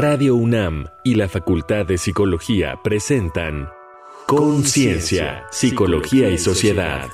Radio 0.00 0.36
UNAM 0.36 0.86
y 1.02 1.16
la 1.16 1.28
Facultad 1.28 1.84
de 1.84 1.98
Psicología 1.98 2.78
presentan 2.84 3.68
Conciencia, 4.28 5.48
Psicología 5.50 6.30
y 6.30 6.38
Sociedad. 6.38 7.08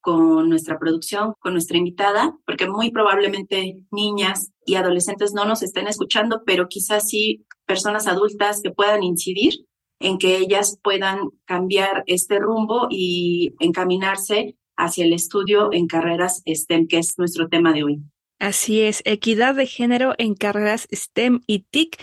con 0.00 0.48
nuestra 0.48 0.78
producción, 0.78 1.34
con 1.40 1.52
nuestra 1.52 1.76
invitada, 1.76 2.38
porque 2.46 2.68
muy 2.68 2.92
probablemente 2.92 3.82
niñas 3.90 4.52
y 4.66 4.74
adolescentes 4.74 5.32
no 5.32 5.44
nos 5.44 5.62
estén 5.62 5.86
escuchando, 5.86 6.42
pero 6.44 6.68
quizás 6.68 7.08
sí 7.08 7.46
personas 7.66 8.06
adultas 8.06 8.60
que 8.62 8.70
puedan 8.70 9.02
incidir 9.02 9.64
en 10.00 10.18
que 10.18 10.36
ellas 10.36 10.78
puedan 10.82 11.30
cambiar 11.46 12.02
este 12.06 12.38
rumbo 12.38 12.88
y 12.90 13.54
encaminarse 13.60 14.56
hacia 14.76 15.04
el 15.04 15.14
estudio 15.14 15.70
en 15.72 15.86
carreras 15.86 16.42
STEM, 16.46 16.86
que 16.86 16.98
es 16.98 17.18
nuestro 17.18 17.48
tema 17.48 17.72
de 17.72 17.84
hoy. 17.84 18.02
Así 18.38 18.82
es, 18.82 19.00
equidad 19.06 19.54
de 19.54 19.66
género 19.66 20.12
en 20.18 20.34
carreras 20.34 20.86
STEM 20.92 21.40
y 21.46 21.60
TIC, 21.60 21.96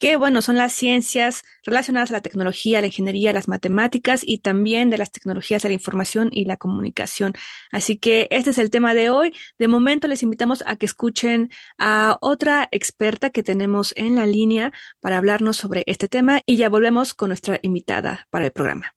que 0.00 0.16
bueno, 0.16 0.42
son 0.42 0.56
las 0.56 0.72
ciencias 0.72 1.44
relacionadas 1.62 2.10
a 2.10 2.14
la 2.14 2.20
tecnología, 2.22 2.80
la 2.80 2.86
ingeniería, 2.86 3.32
las 3.32 3.48
matemáticas 3.48 4.22
y 4.24 4.38
también 4.38 4.88
de 4.90 4.98
las 4.98 5.12
tecnologías 5.12 5.62
de 5.62 5.68
la 5.68 5.74
información 5.74 6.30
y 6.32 6.46
la 6.46 6.56
comunicación. 6.56 7.34
Así 7.70 7.98
que 7.98 8.26
este 8.30 8.50
es 8.50 8.58
el 8.58 8.70
tema 8.70 8.94
de 8.94 9.10
hoy. 9.10 9.34
De 9.58 9.68
momento 9.68 10.08
les 10.08 10.22
invitamos 10.22 10.64
a 10.66 10.76
que 10.76 10.86
escuchen 10.86 11.50
a 11.78 12.16
otra 12.22 12.66
experta 12.72 13.28
que 13.28 13.42
tenemos 13.42 13.92
en 13.94 14.16
la 14.16 14.26
línea 14.26 14.72
para 15.00 15.18
hablarnos 15.18 15.58
sobre 15.58 15.84
este 15.86 16.08
tema 16.08 16.40
y 16.46 16.56
ya 16.56 16.70
volvemos 16.70 17.12
con 17.12 17.28
nuestra 17.28 17.60
invitada 17.62 18.26
para 18.30 18.46
el 18.46 18.52
programa. 18.52 18.94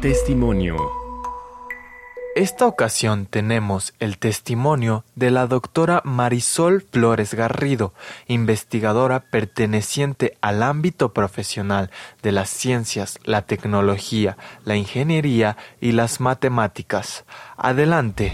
Testimonio 0.00 1.01
esta 2.34 2.66
ocasión 2.66 3.26
tenemos 3.26 3.92
el 4.00 4.18
testimonio 4.18 5.04
de 5.14 5.30
la 5.30 5.46
doctora 5.46 6.00
Marisol 6.04 6.82
Flores 6.82 7.34
Garrido, 7.34 7.92
investigadora 8.26 9.20
perteneciente 9.20 10.38
al 10.40 10.62
ámbito 10.62 11.12
profesional 11.12 11.90
de 12.22 12.32
las 12.32 12.48
ciencias, 12.48 13.18
la 13.24 13.42
tecnología, 13.42 14.36
la 14.64 14.76
ingeniería 14.76 15.56
y 15.80 15.92
las 15.92 16.20
matemáticas. 16.20 17.24
Adelante. 17.56 18.32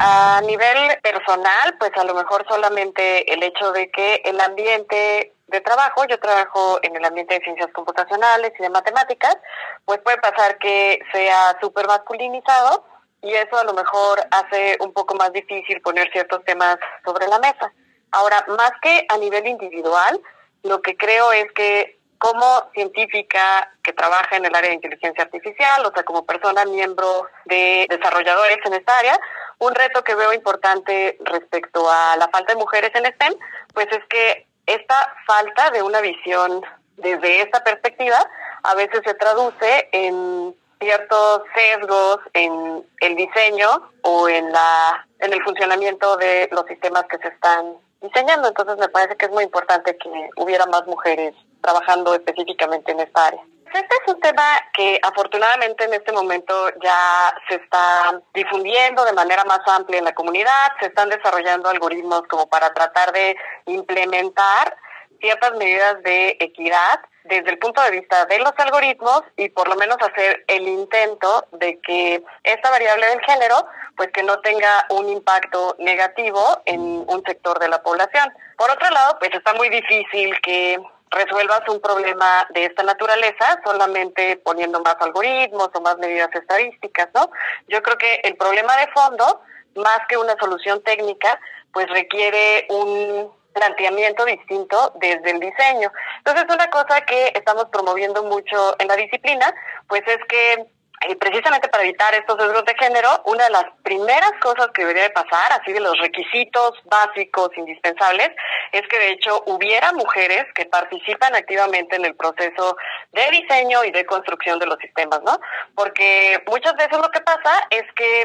A 0.00 0.40
nivel 0.44 0.98
personal, 1.00 1.76
pues 1.78 1.92
a 1.96 2.04
lo 2.04 2.14
mejor 2.14 2.44
solamente 2.48 3.32
el 3.32 3.42
hecho 3.42 3.70
de 3.72 3.90
que 3.90 4.22
el 4.24 4.40
ambiente 4.40 5.32
de 5.46 5.60
trabajo, 5.60 6.04
yo 6.08 6.18
trabajo 6.18 6.80
en 6.82 6.96
el 6.96 7.04
ambiente 7.04 7.34
de 7.34 7.44
ciencias 7.44 7.70
computacionales 7.72 8.52
y 8.58 8.62
de 8.62 8.70
matemáticas, 8.70 9.36
pues 9.84 10.00
puede 10.00 10.18
pasar 10.18 10.58
que 10.58 10.98
sea 11.12 11.56
súper 11.60 11.86
masculinizado 11.86 12.84
y 13.22 13.32
eso 13.32 13.58
a 13.58 13.64
lo 13.64 13.74
mejor 13.74 14.20
hace 14.30 14.76
un 14.80 14.92
poco 14.92 15.14
más 15.14 15.32
difícil 15.32 15.80
poner 15.80 16.10
ciertos 16.12 16.44
temas 16.44 16.76
sobre 17.04 17.26
la 17.26 17.38
mesa. 17.38 17.72
Ahora, 18.12 18.44
más 18.48 18.72
que 18.82 19.06
a 19.08 19.18
nivel 19.18 19.46
individual, 19.46 20.20
lo 20.62 20.80
que 20.80 20.96
creo 20.96 21.32
es 21.32 21.50
que 21.52 21.98
como 22.18 22.70
científica 22.72 23.70
que 23.82 23.92
trabaja 23.92 24.36
en 24.36 24.44
el 24.44 24.54
área 24.54 24.70
de 24.70 24.76
inteligencia 24.76 25.24
artificial, 25.24 25.84
o 25.84 25.92
sea, 25.92 26.02
como 26.02 26.24
persona 26.24 26.64
miembro 26.64 27.26
de 27.44 27.86
desarrolladores 27.90 28.58
en 28.64 28.74
esta 28.74 28.98
área, 28.98 29.20
un 29.58 29.74
reto 29.74 30.02
que 30.02 30.14
veo 30.14 30.32
importante 30.32 31.18
respecto 31.20 31.90
a 31.90 32.16
la 32.16 32.28
falta 32.28 32.52
de 32.52 32.58
mujeres 32.58 32.90
en 32.94 33.06
STEM, 33.06 33.34
pues 33.74 33.86
es 33.90 34.04
que 34.08 34.46
esta 34.66 35.14
falta 35.26 35.70
de 35.70 35.82
una 35.82 36.00
visión 36.00 36.62
desde 36.96 37.42
esta 37.42 37.62
perspectiva 37.62 38.18
a 38.62 38.74
veces 38.74 39.00
se 39.04 39.14
traduce 39.14 39.88
en 39.92 40.54
ciertos 40.80 41.42
sesgos 41.54 42.18
en 42.34 42.84
el 43.00 43.16
diseño 43.16 43.90
o 44.02 44.28
en 44.28 44.52
la 44.52 45.06
en 45.20 45.32
el 45.32 45.42
funcionamiento 45.42 46.16
de 46.16 46.48
los 46.52 46.66
sistemas 46.66 47.04
que 47.04 47.18
se 47.18 47.28
están 47.28 47.74
diseñando. 48.00 48.48
Entonces 48.48 48.76
me 48.78 48.88
parece 48.88 49.16
que 49.16 49.26
es 49.26 49.32
muy 49.32 49.44
importante 49.44 49.96
que 49.96 50.30
hubiera 50.36 50.66
más 50.66 50.86
mujeres 50.86 51.34
trabajando 51.62 52.14
específicamente 52.14 52.92
en 52.92 53.00
esta 53.00 53.26
área. 53.26 53.42
Este 53.74 53.94
es 53.94 54.14
un 54.14 54.20
tema 54.20 54.44
que 54.72 54.98
afortunadamente 55.02 55.84
en 55.84 55.94
este 55.94 56.12
momento 56.12 56.54
ya 56.82 57.34
se 57.48 57.56
está 57.56 58.22
difundiendo 58.32 59.04
de 59.04 59.12
manera 59.12 59.44
más 59.44 59.60
amplia 59.66 59.98
en 59.98 60.04
la 60.04 60.14
comunidad, 60.14 60.68
se 60.80 60.86
están 60.86 61.10
desarrollando 61.10 61.68
algoritmos 61.68 62.22
como 62.28 62.46
para 62.46 62.72
tratar 62.72 63.12
de 63.12 63.36
implementar 63.66 64.76
ciertas 65.20 65.52
medidas 65.56 66.02
de 66.02 66.36
equidad 66.40 67.00
desde 67.24 67.50
el 67.50 67.58
punto 67.58 67.82
de 67.82 67.90
vista 67.90 68.24
de 68.26 68.38
los 68.38 68.52
algoritmos 68.56 69.22
y 69.36 69.48
por 69.48 69.68
lo 69.68 69.76
menos 69.76 69.96
hacer 70.00 70.44
el 70.46 70.66
intento 70.68 71.46
de 71.52 71.80
que 71.80 72.22
esta 72.44 72.70
variable 72.70 73.06
del 73.06 73.20
género 73.20 73.66
pues 73.96 74.10
que 74.12 74.22
no 74.22 74.38
tenga 74.40 74.86
un 74.90 75.08
impacto 75.08 75.74
negativo 75.78 76.40
en 76.66 76.80
un 76.80 77.22
sector 77.26 77.58
de 77.58 77.68
la 77.68 77.82
población. 77.82 78.32
Por 78.56 78.70
otro 78.70 78.90
lado, 78.90 79.18
pues 79.18 79.32
está 79.32 79.54
muy 79.54 79.68
difícil 79.70 80.38
que 80.42 80.78
resuelvas 81.10 81.66
un 81.68 81.80
problema 81.80 82.46
de 82.50 82.66
esta 82.66 82.82
naturaleza 82.82 83.60
solamente 83.64 84.36
poniendo 84.44 84.80
más 84.80 84.96
algoritmos 85.00 85.70
o 85.72 85.80
más 85.80 85.96
medidas 85.98 86.28
estadísticas, 86.34 87.08
¿no? 87.14 87.30
Yo 87.68 87.82
creo 87.82 87.96
que 87.96 88.20
el 88.24 88.36
problema 88.36 88.76
de 88.76 88.88
fondo, 88.88 89.40
más 89.76 90.00
que 90.08 90.16
una 90.16 90.36
solución 90.38 90.82
técnica, 90.82 91.40
pues 91.72 91.88
requiere 91.88 92.66
un 92.70 93.32
planteamiento 93.56 94.24
distinto 94.26 94.92
desde 94.96 95.30
el 95.30 95.40
diseño. 95.40 95.90
Entonces, 96.18 96.44
una 96.52 96.68
cosa 96.68 97.00
que 97.00 97.32
estamos 97.34 97.66
promoviendo 97.72 98.22
mucho 98.22 98.76
en 98.78 98.88
la 98.88 98.96
disciplina, 98.96 99.52
pues 99.88 100.02
es 100.06 100.18
que 100.28 100.66
eh, 101.08 101.16
precisamente 101.16 101.68
para 101.68 101.84
evitar 101.84 102.14
estos 102.14 102.36
sesgos 102.40 102.64
de 102.64 102.74
género, 102.78 103.08
una 103.26 103.44
de 103.44 103.50
las 103.50 103.66
primeras 103.82 104.32
cosas 104.40 104.68
que 104.74 104.82
debería 104.82 105.04
de 105.04 105.10
pasar, 105.10 105.52
así 105.52 105.72
de 105.72 105.80
los 105.80 105.98
requisitos 105.98 106.72
básicos 106.84 107.50
indispensables, 107.56 108.30
es 108.72 108.82
que 108.88 108.98
de 108.98 109.10
hecho 109.12 109.42
hubiera 109.46 109.92
mujeres 109.92 110.44
que 110.54 110.64
participan 110.64 111.34
activamente 111.34 111.96
en 111.96 112.06
el 112.06 112.14
proceso 112.14 112.76
de 113.12 113.30
diseño 113.30 113.84
y 113.84 113.90
de 113.90 114.06
construcción 114.06 114.58
de 114.58 114.66
los 114.66 114.78
sistemas, 114.78 115.20
¿no? 115.22 115.38
Porque 115.74 116.42
muchas 116.46 116.74
veces 116.76 116.98
lo 116.98 117.10
que 117.10 117.20
pasa 117.20 117.66
es 117.70 117.84
que 117.94 118.24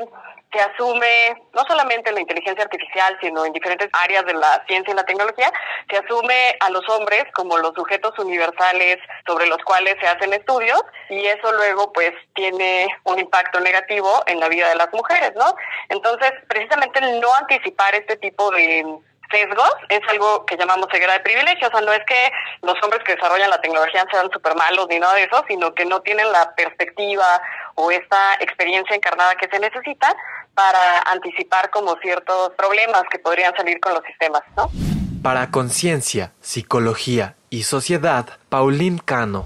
se 0.52 0.60
asume, 0.60 1.42
no 1.54 1.64
solamente 1.66 2.10
en 2.10 2.16
la 2.16 2.22
inteligencia 2.22 2.64
artificial, 2.64 3.18
sino 3.22 3.46
en 3.46 3.54
diferentes 3.54 3.90
áreas 3.94 4.26
de 4.26 4.34
la 4.34 4.64
ciencia 4.68 4.92
y 4.92 4.96
la 4.96 5.06
tecnología, 5.06 5.52
se 5.90 5.98
asume 5.98 6.56
a 6.60 6.70
los 6.70 6.88
hombres 6.90 7.26
como 7.34 7.58
los 7.58 7.74
sujetos 7.74 8.18
universales 8.20 8.98
sobre 9.26 9.48
los 9.48 9.60
cuales 9.60 9.96
se 10.02 10.08
hacen 10.08 10.34
estudios 10.34 10.82
y 11.10 11.26
eso 11.26 11.52
luego 11.54 11.94
pues 11.94 12.12
tiene 12.34 12.88
un 13.04 13.20
impacto 13.20 13.60
negativo 13.60 14.24
en 14.28 14.40
la 14.40 14.50
vida 14.50 14.68
de 14.70 14.76
las 14.76 14.92
mujeres, 14.94 15.32
¿no? 15.36 15.56
Entonces, 15.90 16.32
precisamente 16.48 17.00
el 17.00 17.22
no 17.22 17.34
anticipar 17.36 17.96
este 17.96 18.18
tipo 18.18 18.52
de 18.52 18.86
sesgos 19.32 19.74
es 19.90 20.02
algo 20.10 20.46
que 20.46 20.58
llamamos 20.58 20.88
ceguera 20.92 21.14
de 21.14 21.20
privilegio. 21.22 21.68
O 21.68 21.72
sea, 21.72 21.82
no 21.82 21.94
es 21.94 22.02
que 22.06 22.32
los 22.62 22.76
hombres 22.84 23.02
que 23.04 23.16
desarrollan 23.16 23.50
la 23.50 23.62
tecnología 23.62 24.06
sean 24.12 24.30
súper 24.32 24.56
malos 24.56 24.88
ni 24.90 25.00
nada 25.00 25.16
de 25.16 25.24
eso, 25.24 25.44
sino 25.48 25.74
que 25.74 25.86
no 25.86 26.02
tienen 26.02 26.32
la 26.32 26.54
perspectiva 26.56 27.42
o 27.76 27.92
esta 27.92 28.36
experiencia 28.40 28.96
encarnada 28.96 29.36
que 29.36 29.48
se 29.48 29.60
necesita 29.60 30.16
para 30.54 31.02
anticipar 31.12 31.70
como 31.70 31.96
ciertos 32.02 32.52
problemas 32.58 33.04
que 33.10 33.20
podrían 33.20 33.56
salir 33.56 33.80
con 33.80 33.94
los 33.94 34.04
sistemas, 34.04 34.42
¿no? 34.58 34.70
Para 35.24 35.52
Conciencia, 35.52 36.34
Psicología 36.42 37.36
y 37.50 37.64
Sociedad, 37.64 38.26
Pauline 38.50 39.00
Cano. 39.04 39.46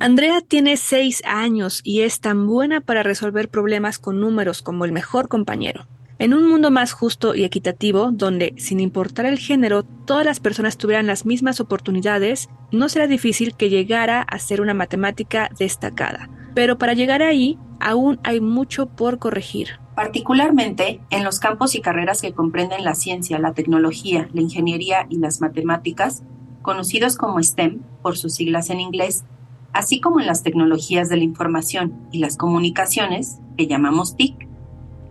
Andrea 0.00 0.40
tiene 0.40 0.76
seis 0.76 1.22
años 1.24 1.80
y 1.84 2.02
es 2.02 2.20
tan 2.20 2.48
buena 2.48 2.80
para 2.80 3.04
resolver 3.04 3.48
problemas 3.48 4.00
con 4.00 4.20
números 4.20 4.60
como 4.60 4.84
el 4.84 4.90
mejor 4.90 5.28
compañero. 5.28 5.86
En 6.22 6.34
un 6.34 6.48
mundo 6.48 6.70
más 6.70 6.92
justo 6.92 7.34
y 7.34 7.42
equitativo, 7.42 8.12
donde, 8.12 8.54
sin 8.56 8.78
importar 8.78 9.26
el 9.26 9.40
género, 9.40 9.82
todas 9.82 10.24
las 10.24 10.38
personas 10.38 10.76
tuvieran 10.76 11.08
las 11.08 11.26
mismas 11.26 11.58
oportunidades, 11.58 12.48
no 12.70 12.88
será 12.88 13.08
difícil 13.08 13.56
que 13.56 13.70
llegara 13.70 14.22
a 14.22 14.38
ser 14.38 14.60
una 14.60 14.72
matemática 14.72 15.50
destacada. 15.58 16.30
Pero 16.54 16.78
para 16.78 16.92
llegar 16.92 17.24
ahí, 17.24 17.58
aún 17.80 18.20
hay 18.22 18.40
mucho 18.40 18.86
por 18.86 19.18
corregir. 19.18 19.80
Particularmente 19.96 21.00
en 21.10 21.24
los 21.24 21.40
campos 21.40 21.74
y 21.74 21.80
carreras 21.80 22.22
que 22.22 22.32
comprenden 22.32 22.84
la 22.84 22.94
ciencia, 22.94 23.40
la 23.40 23.52
tecnología, 23.52 24.28
la 24.32 24.42
ingeniería 24.42 25.08
y 25.10 25.18
las 25.18 25.40
matemáticas, 25.40 26.22
conocidos 26.62 27.16
como 27.16 27.42
STEM 27.42 27.80
por 28.00 28.16
sus 28.16 28.34
siglas 28.34 28.70
en 28.70 28.78
inglés, 28.78 29.24
así 29.72 30.00
como 30.00 30.20
en 30.20 30.28
las 30.28 30.44
tecnologías 30.44 31.08
de 31.08 31.16
la 31.16 31.24
información 31.24 31.94
y 32.12 32.20
las 32.20 32.36
comunicaciones, 32.36 33.40
que 33.56 33.66
llamamos 33.66 34.16
TIC, 34.16 34.51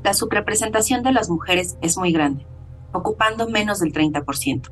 la 0.03 0.13
subrepresentación 0.13 1.03
de 1.03 1.11
las 1.11 1.29
mujeres 1.29 1.77
es 1.81 1.97
muy 1.97 2.11
grande, 2.11 2.45
ocupando 2.91 3.49
menos 3.49 3.79
del 3.79 3.93
30%. 3.93 4.71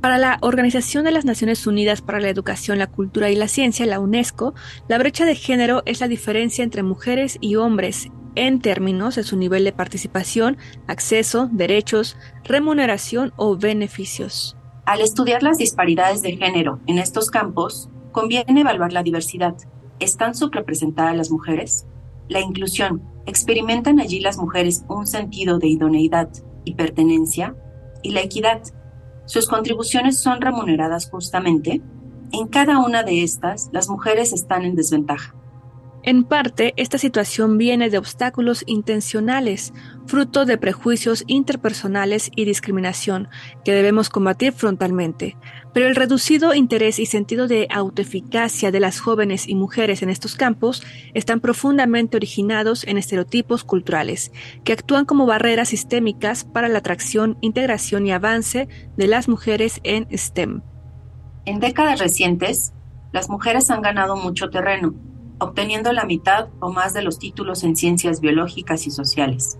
Para 0.00 0.18
la 0.18 0.38
Organización 0.42 1.04
de 1.04 1.10
las 1.10 1.24
Naciones 1.24 1.66
Unidas 1.66 2.02
para 2.02 2.20
la 2.20 2.28
Educación, 2.28 2.78
la 2.78 2.86
Cultura 2.86 3.30
y 3.30 3.36
la 3.36 3.48
Ciencia, 3.48 3.86
la 3.86 3.98
UNESCO, 3.98 4.54
la 4.88 4.98
brecha 4.98 5.24
de 5.24 5.34
género 5.34 5.82
es 5.86 6.00
la 6.00 6.08
diferencia 6.08 6.62
entre 6.62 6.82
mujeres 6.82 7.38
y 7.40 7.56
hombres 7.56 8.08
en 8.34 8.60
términos 8.60 9.16
de 9.16 9.24
su 9.24 9.36
nivel 9.36 9.64
de 9.64 9.72
participación, 9.72 10.58
acceso, 10.86 11.48
derechos, 11.50 12.16
remuneración 12.44 13.32
o 13.36 13.56
beneficios. 13.56 14.56
Al 14.84 15.00
estudiar 15.00 15.42
las 15.42 15.58
disparidades 15.58 16.22
de 16.22 16.36
género 16.36 16.78
en 16.86 16.98
estos 16.98 17.30
campos, 17.30 17.88
conviene 18.12 18.60
evaluar 18.60 18.92
la 18.92 19.02
diversidad. 19.02 19.56
¿Están 19.98 20.34
subrepresentadas 20.34 21.16
las 21.16 21.30
mujeres? 21.30 21.86
La 22.28 22.40
inclusión. 22.40 23.02
¿Experimentan 23.26 24.00
allí 24.00 24.20
las 24.20 24.38
mujeres 24.38 24.84
un 24.88 25.06
sentido 25.06 25.58
de 25.58 25.68
idoneidad 25.68 26.28
y 26.64 26.74
pertenencia? 26.74 27.56
Y 28.02 28.10
la 28.10 28.20
equidad 28.20 28.62
sus 29.26 29.48
contribuciones 29.48 30.20
son 30.20 30.40
remuneradas 30.40 31.10
justamente, 31.10 31.82
en 32.32 32.46
cada 32.46 32.78
una 32.78 33.02
de 33.02 33.24
estas 33.24 33.68
las 33.72 33.88
mujeres 33.88 34.32
están 34.32 34.64
en 34.64 34.76
desventaja. 34.76 35.34
En 36.04 36.22
parte, 36.22 36.72
esta 36.76 36.98
situación 36.98 37.58
viene 37.58 37.90
de 37.90 37.98
obstáculos 37.98 38.62
intencionales, 38.66 39.72
fruto 40.06 40.44
de 40.44 40.58
prejuicios 40.58 41.24
interpersonales 41.26 42.30
y 42.34 42.44
discriminación 42.44 43.28
que 43.64 43.72
debemos 43.72 44.08
combatir 44.08 44.52
frontalmente. 44.52 45.36
Pero 45.74 45.86
el 45.86 45.96
reducido 45.96 46.54
interés 46.54 46.98
y 46.98 47.06
sentido 47.06 47.48
de 47.48 47.66
autoeficacia 47.70 48.70
de 48.70 48.80
las 48.80 49.00
jóvenes 49.00 49.48
y 49.48 49.54
mujeres 49.54 50.02
en 50.02 50.10
estos 50.10 50.36
campos 50.36 50.82
están 51.14 51.40
profundamente 51.40 52.16
originados 52.16 52.84
en 52.84 52.98
estereotipos 52.98 53.64
culturales, 53.64 54.32
que 54.64 54.72
actúan 54.72 55.04
como 55.04 55.26
barreras 55.26 55.68
sistémicas 55.68 56.44
para 56.44 56.68
la 56.68 56.78
atracción, 56.78 57.36
integración 57.40 58.06
y 58.06 58.12
avance 58.12 58.68
de 58.96 59.06
las 59.06 59.28
mujeres 59.28 59.80
en 59.82 60.06
STEM. 60.16 60.62
En 61.44 61.60
décadas 61.60 62.00
recientes, 62.00 62.72
las 63.12 63.28
mujeres 63.28 63.70
han 63.70 63.82
ganado 63.82 64.16
mucho 64.16 64.50
terreno 64.50 64.94
obteniendo 65.38 65.92
la 65.92 66.04
mitad 66.04 66.48
o 66.60 66.72
más 66.72 66.94
de 66.94 67.02
los 67.02 67.18
títulos 67.18 67.62
en 67.64 67.76
ciencias 67.76 68.20
biológicas 68.20 68.86
y 68.86 68.90
sociales. 68.90 69.58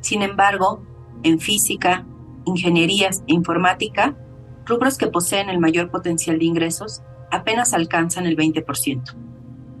Sin 0.00 0.22
embargo, 0.22 0.82
en 1.22 1.40
física, 1.40 2.06
ingenierías 2.44 3.22
e 3.26 3.34
informática, 3.34 4.16
rubros 4.64 4.98
que 4.98 5.06
poseen 5.06 5.48
el 5.48 5.58
mayor 5.58 5.90
potencial 5.90 6.38
de 6.38 6.44
ingresos, 6.44 7.02
apenas 7.30 7.74
alcanzan 7.74 8.26
el 8.26 8.36
20%. 8.36 9.16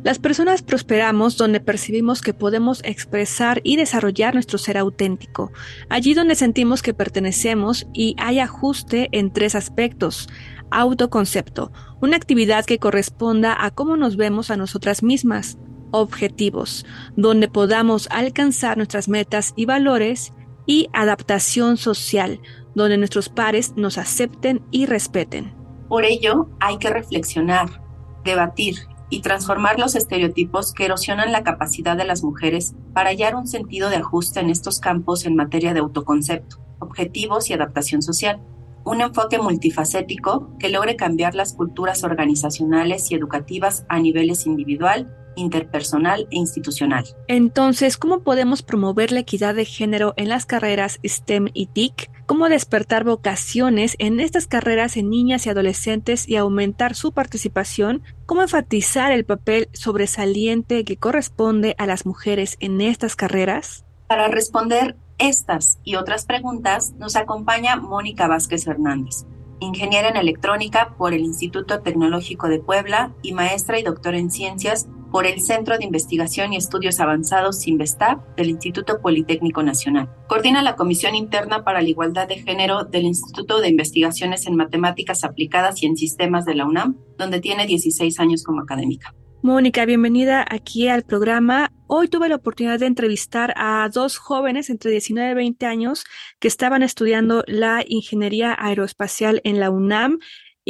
Las 0.02 0.18
personas 0.18 0.62
prosperamos 0.62 1.36
donde 1.36 1.60
percibimos 1.60 2.22
que 2.22 2.32
podemos 2.32 2.80
expresar 2.84 3.60
y 3.64 3.76
desarrollar 3.76 4.32
nuestro 4.32 4.56
ser 4.56 4.78
auténtico, 4.78 5.52
allí 5.90 6.14
donde 6.14 6.36
sentimos 6.36 6.80
que 6.80 6.94
pertenecemos 6.94 7.86
y 7.92 8.16
hay 8.18 8.38
ajuste 8.38 9.10
en 9.12 9.30
tres 9.30 9.54
aspectos, 9.54 10.26
Autoconcepto, 10.70 11.72
una 12.00 12.16
actividad 12.16 12.64
que 12.64 12.78
corresponda 12.78 13.56
a 13.58 13.72
cómo 13.72 13.96
nos 13.96 14.16
vemos 14.16 14.52
a 14.52 14.56
nosotras 14.56 15.02
mismas. 15.02 15.58
Objetivos, 15.90 16.86
donde 17.16 17.48
podamos 17.48 18.08
alcanzar 18.10 18.76
nuestras 18.76 19.08
metas 19.08 19.52
y 19.56 19.66
valores. 19.66 20.32
Y 20.66 20.88
adaptación 20.92 21.78
social, 21.78 22.40
donde 22.76 22.96
nuestros 22.96 23.28
pares 23.28 23.72
nos 23.76 23.98
acepten 23.98 24.62
y 24.70 24.86
respeten. 24.86 25.52
Por 25.88 26.04
ello, 26.04 26.48
hay 26.60 26.78
que 26.78 26.90
reflexionar, 26.90 27.82
debatir 28.24 28.76
y 29.08 29.22
transformar 29.22 29.80
los 29.80 29.96
estereotipos 29.96 30.72
que 30.72 30.84
erosionan 30.84 31.32
la 31.32 31.42
capacidad 31.42 31.96
de 31.96 32.04
las 32.04 32.22
mujeres 32.22 32.74
para 32.94 33.10
hallar 33.10 33.34
un 33.34 33.48
sentido 33.48 33.90
de 33.90 33.96
ajuste 33.96 34.38
en 34.38 34.50
estos 34.50 34.78
campos 34.78 35.26
en 35.26 35.34
materia 35.34 35.74
de 35.74 35.80
autoconcepto, 35.80 36.58
objetivos 36.78 37.50
y 37.50 37.54
adaptación 37.54 38.02
social 38.02 38.40
un 38.84 39.00
enfoque 39.00 39.38
multifacético 39.38 40.56
que 40.58 40.68
logre 40.68 40.96
cambiar 40.96 41.34
las 41.34 41.52
culturas 41.52 42.02
organizacionales 42.02 43.10
y 43.10 43.14
educativas 43.14 43.84
a 43.88 43.98
niveles 44.00 44.46
individual, 44.46 45.14
interpersonal 45.36 46.26
e 46.30 46.36
institucional. 46.36 47.04
Entonces, 47.28 47.96
¿cómo 47.96 48.20
podemos 48.20 48.62
promover 48.62 49.12
la 49.12 49.20
equidad 49.20 49.54
de 49.54 49.64
género 49.64 50.14
en 50.16 50.28
las 50.28 50.46
carreras 50.46 51.00
STEM 51.04 51.48
y 51.52 51.66
TIC? 51.66 52.10
¿Cómo 52.26 52.48
despertar 52.48 53.04
vocaciones 53.04 53.96
en 53.98 54.20
estas 54.20 54.46
carreras 54.46 54.96
en 54.96 55.10
niñas 55.10 55.46
y 55.46 55.50
adolescentes 55.50 56.28
y 56.28 56.36
aumentar 56.36 56.94
su 56.94 57.12
participación? 57.12 58.02
¿Cómo 58.26 58.42
enfatizar 58.42 59.10
el 59.10 59.24
papel 59.24 59.68
sobresaliente 59.72 60.84
que 60.84 60.96
corresponde 60.96 61.74
a 61.78 61.86
las 61.86 62.06
mujeres 62.06 62.56
en 62.60 62.80
estas 62.80 63.16
carreras? 63.16 63.84
Para 64.06 64.28
responder 64.28 64.96
estas 65.18 65.80
y 65.84 65.96
otras 65.96 66.24
preguntas 66.24 66.94
nos 66.98 67.16
acompaña 67.16 67.76
Mónica 67.76 68.26
Vázquez 68.26 68.66
Hernández, 68.66 69.26
ingeniera 69.60 70.08
en 70.08 70.16
electrónica 70.16 70.94
por 70.96 71.12
el 71.12 71.20
Instituto 71.20 71.80
Tecnológico 71.80 72.48
de 72.48 72.60
Puebla 72.60 73.12
y 73.22 73.32
maestra 73.32 73.78
y 73.78 73.82
doctora 73.82 74.18
en 74.18 74.30
ciencias 74.30 74.88
por 75.10 75.26
el 75.26 75.40
Centro 75.40 75.76
de 75.76 75.84
Investigación 75.84 76.52
y 76.52 76.56
Estudios 76.56 77.00
Avanzados 77.00 77.60
CINVESTAP 77.62 78.36
del 78.36 78.50
Instituto 78.50 79.00
Politécnico 79.00 79.62
Nacional. 79.62 80.08
Coordina 80.28 80.62
la 80.62 80.76
Comisión 80.76 81.14
Interna 81.14 81.64
para 81.64 81.82
la 81.82 81.88
Igualdad 81.88 82.28
de 82.28 82.42
Género 82.42 82.84
del 82.84 83.04
Instituto 83.04 83.60
de 83.60 83.68
Investigaciones 83.68 84.46
en 84.46 84.56
Matemáticas 84.56 85.24
Aplicadas 85.24 85.82
y 85.82 85.86
en 85.86 85.96
Sistemas 85.96 86.44
de 86.44 86.54
la 86.54 86.66
UNAM, 86.66 86.96
donde 87.18 87.40
tiene 87.40 87.66
16 87.66 88.20
años 88.20 88.44
como 88.44 88.60
académica. 88.60 89.14
Mónica, 89.42 89.86
bienvenida 89.86 90.44
aquí 90.46 90.88
al 90.88 91.02
programa. 91.02 91.72
Hoy 91.86 92.08
tuve 92.08 92.28
la 92.28 92.36
oportunidad 92.36 92.78
de 92.78 92.84
entrevistar 92.84 93.54
a 93.56 93.88
dos 93.88 94.18
jóvenes 94.18 94.68
entre 94.68 94.90
19 94.90 95.30
y 95.30 95.34
20 95.34 95.64
años 95.64 96.04
que 96.38 96.48
estaban 96.48 96.82
estudiando 96.82 97.42
la 97.46 97.82
ingeniería 97.88 98.54
aeroespacial 98.58 99.40
en 99.44 99.58
la 99.58 99.70
UNAM 99.70 100.18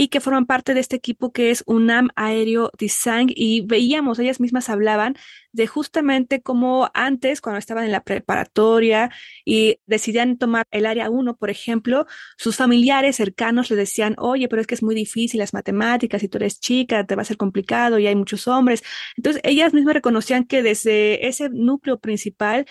y 0.01 0.09
que 0.09 0.21
forman 0.21 0.47
parte 0.47 0.73
de 0.73 0.81
este 0.81 0.97
equipo 0.97 1.31
que 1.31 1.51
es 1.51 1.63
UNAM 1.67 2.09
Aéreo 2.17 2.71
Design 2.79 3.31
y 3.37 3.61
veíamos, 3.61 4.19
ellas 4.19 4.41
mismas 4.41 4.71
hablaban 4.71 5.15
de 5.53 5.67
justamente 5.67 6.41
cómo 6.41 6.89
antes, 6.95 7.43
cuando 7.43 7.59
estaban 7.59 7.85
en 7.85 7.93
la 7.93 8.03
preparatoria 8.03 9.11
y 9.45 9.79
decidían 9.85 10.39
tomar 10.39 10.65
el 10.71 10.87
área 10.87 11.11
1, 11.11 11.37
por 11.37 11.51
ejemplo, 11.51 12.07
sus 12.39 12.57
familiares 12.57 13.17
cercanos 13.17 13.69
le 13.69 13.77
decían, 13.77 14.15
oye, 14.17 14.49
pero 14.49 14.63
es 14.63 14.67
que 14.67 14.75
es 14.75 14.83
muy 14.83 14.95
difícil 14.95 15.39
las 15.39 15.53
matemáticas 15.53 16.23
y 16.23 16.29
tú 16.29 16.39
eres 16.39 16.61
chica, 16.61 17.05
te 17.05 17.15
va 17.15 17.21
a 17.21 17.27
ser 17.27 17.37
complicado 17.37 17.99
y 17.99 18.07
hay 18.07 18.17
muchos 18.17 18.49
hombres. 18.49 18.83
Entonces, 19.19 19.43
ellas 19.45 19.75
mismas 19.75 19.93
reconocían 19.93 20.45
que 20.45 20.63
desde 20.63 21.29
ese 21.29 21.51
núcleo 21.51 21.99
principal 22.01 22.65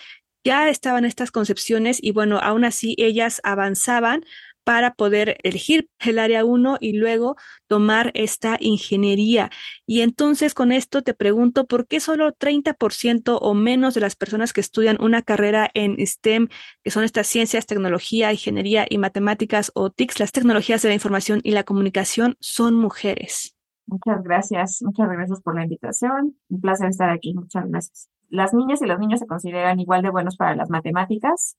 ya 0.44 0.70
estaban 0.70 1.06
estas 1.06 1.32
concepciones 1.32 2.00
y 2.01 2.12
bueno, 2.12 2.39
aún 2.39 2.63
así 2.65 2.96
ellas 2.98 3.42
avanzaban 3.44 4.24
para 4.70 4.94
poder 4.94 5.38
elegir 5.42 5.90
el 5.98 6.20
área 6.20 6.46
1 6.46 6.78
y 6.80 6.94
luego 6.94 7.38
tomar 7.66 8.12
esta 8.14 8.56
ingeniería. 8.60 9.50
Y 9.88 10.02
entonces 10.02 10.54
con 10.54 10.72
esto 10.72 11.02
te 11.02 11.16
pregunto, 11.16 11.66
¿por 11.66 11.88
qué 11.88 12.00
solo 12.00 12.32
30% 12.32 13.40
o 13.42 13.54
menos 13.56 13.96
de 13.96 14.02
las 14.02 14.16
personas 14.16 14.54
que 14.54 14.62
estudian 14.62 15.02
una 15.02 15.24
carrera 15.24 15.72
en 15.74 15.98
STEM, 16.06 16.50
que 16.84 16.92
son 16.92 17.04
estas 17.04 17.26
ciencias, 17.26 17.66
tecnología, 17.66 18.32
ingeniería 18.32 18.86
y 18.88 19.00
matemáticas 19.00 19.72
o 19.74 19.90
TICS, 19.90 20.20
las 20.20 20.32
tecnologías 20.32 20.84
de 20.84 20.90
la 20.90 20.94
información 20.94 21.42
y 21.44 21.50
la 21.50 21.64
comunicación, 21.64 22.38
son 22.40 22.76
mujeres? 22.76 23.56
Muchas 23.88 24.22
gracias, 24.22 24.84
muchas 24.84 25.10
gracias 25.10 25.42
por 25.42 25.56
la 25.56 25.64
invitación. 25.64 26.36
Un 26.48 26.62
placer 26.62 26.90
estar 26.90 27.10
aquí, 27.10 27.34
muchas 27.34 27.68
gracias. 27.68 28.08
Las 28.30 28.54
niñas 28.54 28.84
y 28.84 28.86
los 28.86 29.00
niños 29.00 29.20
se 29.20 29.26
consideran 29.26 29.80
igual 29.80 30.04
de 30.04 30.12
buenos 30.12 30.38
para 30.38 30.56
las 30.56 30.70
matemáticas 30.70 31.58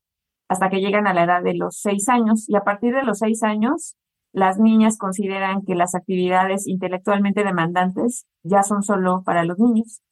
hasta 0.50 0.68
que 0.68 0.80
llegan 0.80 1.06
a 1.06 1.14
la 1.14 1.22
edad 1.22 1.42
de 1.44 1.54
los 1.54 1.76
seis 1.80 2.08
años. 2.08 2.48
Y 2.48 2.56
a 2.56 2.64
partir 2.64 2.92
de 2.92 3.04
los 3.04 3.20
seis 3.20 3.44
años, 3.44 3.94
las 4.32 4.58
niñas 4.58 4.98
consideran 4.98 5.62
que 5.64 5.76
las 5.76 5.94
actividades 5.94 6.66
intelectualmente 6.66 7.44
demandantes 7.44 8.26
ya 8.42 8.64
son 8.64 8.82
solo 8.82 9.22
para 9.24 9.44
los 9.44 9.60
niños. 9.60 10.02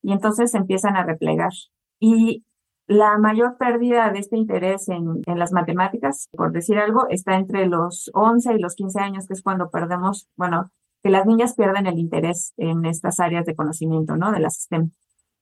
Y 0.00 0.12
entonces 0.12 0.54
empiezan 0.54 0.96
a 0.96 1.04
replegar. 1.04 1.52
Y 2.00 2.42
la 2.86 3.18
mayor 3.18 3.58
pérdida 3.58 4.10
de 4.10 4.20
este 4.20 4.38
interés 4.38 4.88
en, 4.88 5.20
en, 5.26 5.38
las 5.38 5.52
matemáticas, 5.52 6.30
por 6.32 6.52
decir 6.52 6.78
algo, 6.78 7.06
está 7.10 7.36
entre 7.36 7.66
los 7.66 8.10
11 8.14 8.54
y 8.54 8.58
los 8.60 8.74
15 8.74 8.98
años, 8.98 9.26
que 9.26 9.34
es 9.34 9.42
cuando 9.42 9.68
perdemos, 9.68 10.26
bueno, 10.36 10.70
que 11.02 11.10
las 11.10 11.26
niñas 11.26 11.54
pierden 11.54 11.86
el 11.86 11.98
interés 11.98 12.54
en 12.56 12.86
estas 12.86 13.20
áreas 13.20 13.44
de 13.44 13.54
conocimiento, 13.54 14.16
¿no? 14.16 14.32
De 14.32 14.40
las 14.40 14.54
STEM. 14.62 14.92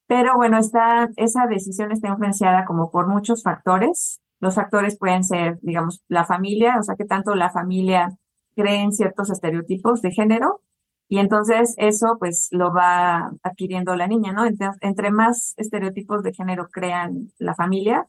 Pero 0.08 0.34
bueno, 0.34 0.58
está, 0.58 1.08
esa 1.14 1.46
decisión 1.46 1.92
está 1.92 2.08
influenciada 2.08 2.64
como 2.64 2.90
por 2.90 3.06
muchos 3.06 3.44
factores, 3.44 4.20
los 4.40 4.54
factores 4.54 4.98
pueden 4.98 5.24
ser, 5.24 5.58
digamos, 5.62 6.02
la 6.08 6.24
familia, 6.24 6.76
o 6.78 6.82
sea, 6.82 6.96
que 6.96 7.04
tanto 7.04 7.34
la 7.34 7.50
familia 7.50 8.16
cree 8.56 8.82
en 8.82 8.92
ciertos 8.92 9.30
estereotipos 9.30 10.02
de 10.02 10.10
género 10.10 10.62
y 11.08 11.18
entonces 11.18 11.74
eso 11.76 12.16
pues 12.20 12.48
lo 12.52 12.72
va 12.72 13.32
adquiriendo 13.42 13.96
la 13.96 14.06
niña, 14.06 14.32
¿no? 14.32 14.44
entre 14.80 15.10
más 15.10 15.54
estereotipos 15.56 16.22
de 16.22 16.32
género 16.32 16.68
crean 16.70 17.32
la 17.38 17.54
familia, 17.54 18.06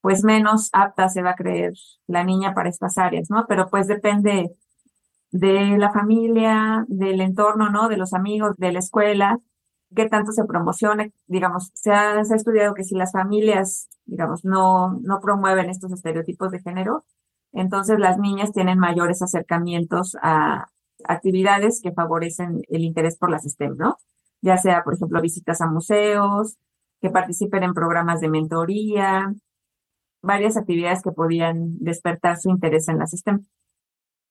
pues 0.00 0.22
menos 0.22 0.70
apta 0.72 1.08
se 1.08 1.22
va 1.22 1.30
a 1.30 1.34
creer 1.34 1.72
la 2.06 2.22
niña 2.22 2.54
para 2.54 2.68
estas 2.68 2.98
áreas, 2.98 3.28
¿no? 3.30 3.46
Pero 3.48 3.68
pues 3.68 3.88
depende 3.88 4.52
de 5.32 5.76
la 5.76 5.92
familia, 5.92 6.84
del 6.86 7.20
entorno, 7.20 7.70
¿no? 7.70 7.88
De 7.88 7.96
los 7.96 8.12
amigos, 8.12 8.56
de 8.56 8.72
la 8.72 8.78
escuela, 8.78 9.40
qué 9.96 10.08
tanto 10.08 10.30
se 10.30 10.44
promociona. 10.44 11.08
Digamos, 11.26 11.70
se 11.74 11.90
ha, 11.90 12.24
se 12.24 12.34
ha 12.34 12.36
estudiado 12.36 12.74
que 12.74 12.84
si 12.84 12.94
las 12.94 13.10
familias, 13.10 13.88
digamos, 14.04 14.44
no, 14.44 15.00
no 15.02 15.18
promueven 15.20 15.68
estos 15.70 15.92
estereotipos 15.92 16.52
de 16.52 16.60
género, 16.60 17.04
entonces 17.52 17.98
las 17.98 18.18
niñas 18.18 18.52
tienen 18.52 18.78
mayores 18.78 19.22
acercamientos 19.22 20.16
a 20.22 20.66
actividades 21.04 21.80
que 21.82 21.92
favorecen 21.92 22.62
el 22.68 22.82
interés 22.82 23.16
por 23.16 23.30
las 23.30 23.44
STEM, 23.44 23.76
¿no? 23.76 23.96
Ya 24.42 24.58
sea, 24.58 24.84
por 24.84 24.94
ejemplo, 24.94 25.20
visitas 25.20 25.60
a 25.60 25.66
museos, 25.66 26.56
que 27.00 27.10
participen 27.10 27.62
en 27.64 27.74
programas 27.74 28.20
de 28.20 28.28
mentoría, 28.28 29.34
varias 30.22 30.56
actividades 30.56 31.02
que 31.02 31.12
podían 31.12 31.78
despertar 31.78 32.38
su 32.38 32.50
interés 32.50 32.88
en 32.88 32.98
las 32.98 33.10
STEM. 33.10 33.46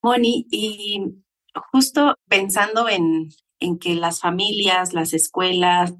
Moni, 0.01 0.45
y 0.51 1.23
justo 1.71 2.15
pensando 2.27 2.87
en, 2.89 3.29
en 3.65 3.77
que 3.77 3.95
las 3.95 4.19
familias, 4.19 4.93
las 4.93 5.13
escuelas, 5.13 5.93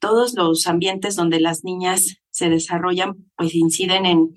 todos 0.00 0.34
los 0.34 0.66
ambientes 0.66 1.16
donde 1.16 1.40
las 1.40 1.64
niñas 1.64 2.18
se 2.30 2.50
desarrollan, 2.50 3.30
pues 3.36 3.54
inciden 3.54 4.04
en 4.04 4.34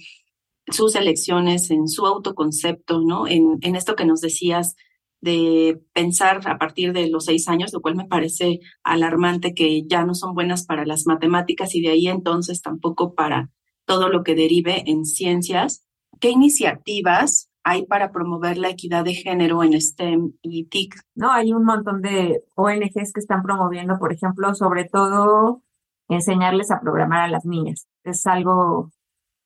sus 0.68 0.96
elecciones, 0.96 1.72
en 1.72 1.88
su 1.88 2.06
autoconcepto, 2.06 3.01
¿no? 3.01 3.27
En, 3.27 3.58
en 3.62 3.75
esto 3.75 3.96
que 3.96 4.06
nos 4.06 4.22
decías 4.22 4.75
de 5.22 5.82
pensar 5.94 6.48
a 6.48 6.58
partir 6.60 6.94
de 6.94 7.10
los 7.10 7.25
seis 7.25 7.48
años, 7.48 7.74
lo 7.74 7.82
cual 7.82 7.96
me 7.96 8.06
parece 8.06 8.60
alarmante 8.84 9.54
que 9.54 9.84
ya 9.88 10.06
no 10.06 10.13
son 10.13 10.36
buenas 10.36 10.65
para 10.65 10.86
las 10.86 11.08
matemáticas 11.08 11.74
y 11.74 11.82
de 11.82 11.89
ahí 11.89 12.08
entonces 12.08 12.62
tampoco 12.62 13.15
para 13.15 13.50
todo 13.86 14.10
lo 14.10 14.24
que 14.24 14.36
derive 14.36 14.84
en 14.89 15.06
ciencias. 15.06 15.84
¿Qué 16.20 16.30
iniciativas 16.30 17.50
hay 17.65 17.88
para 17.88 18.12
promover 18.12 18.60
la 18.60 18.69
equidad 18.69 19.03
de 19.03 19.15
género 19.15 19.63
en 19.63 19.74
STEM 19.81 20.34
y 20.43 20.65
TIC? 20.65 20.93
No, 21.15 21.31
hay 21.31 21.51
un 21.51 21.65
montón 21.65 22.00
de 22.03 22.43
ONGs 22.53 23.12
que 23.12 23.19
están 23.19 23.41
promoviendo, 23.41 23.98
por 23.98 24.13
ejemplo, 24.13 24.53
sobre 24.53 24.86
todo 24.86 25.63
enseñarles 26.07 26.69
a 26.69 26.79
programar 26.79 27.24
a 27.24 27.27
las 27.27 27.43
niñas. 27.43 27.88
Es 28.03 28.27
algo, 28.27 28.91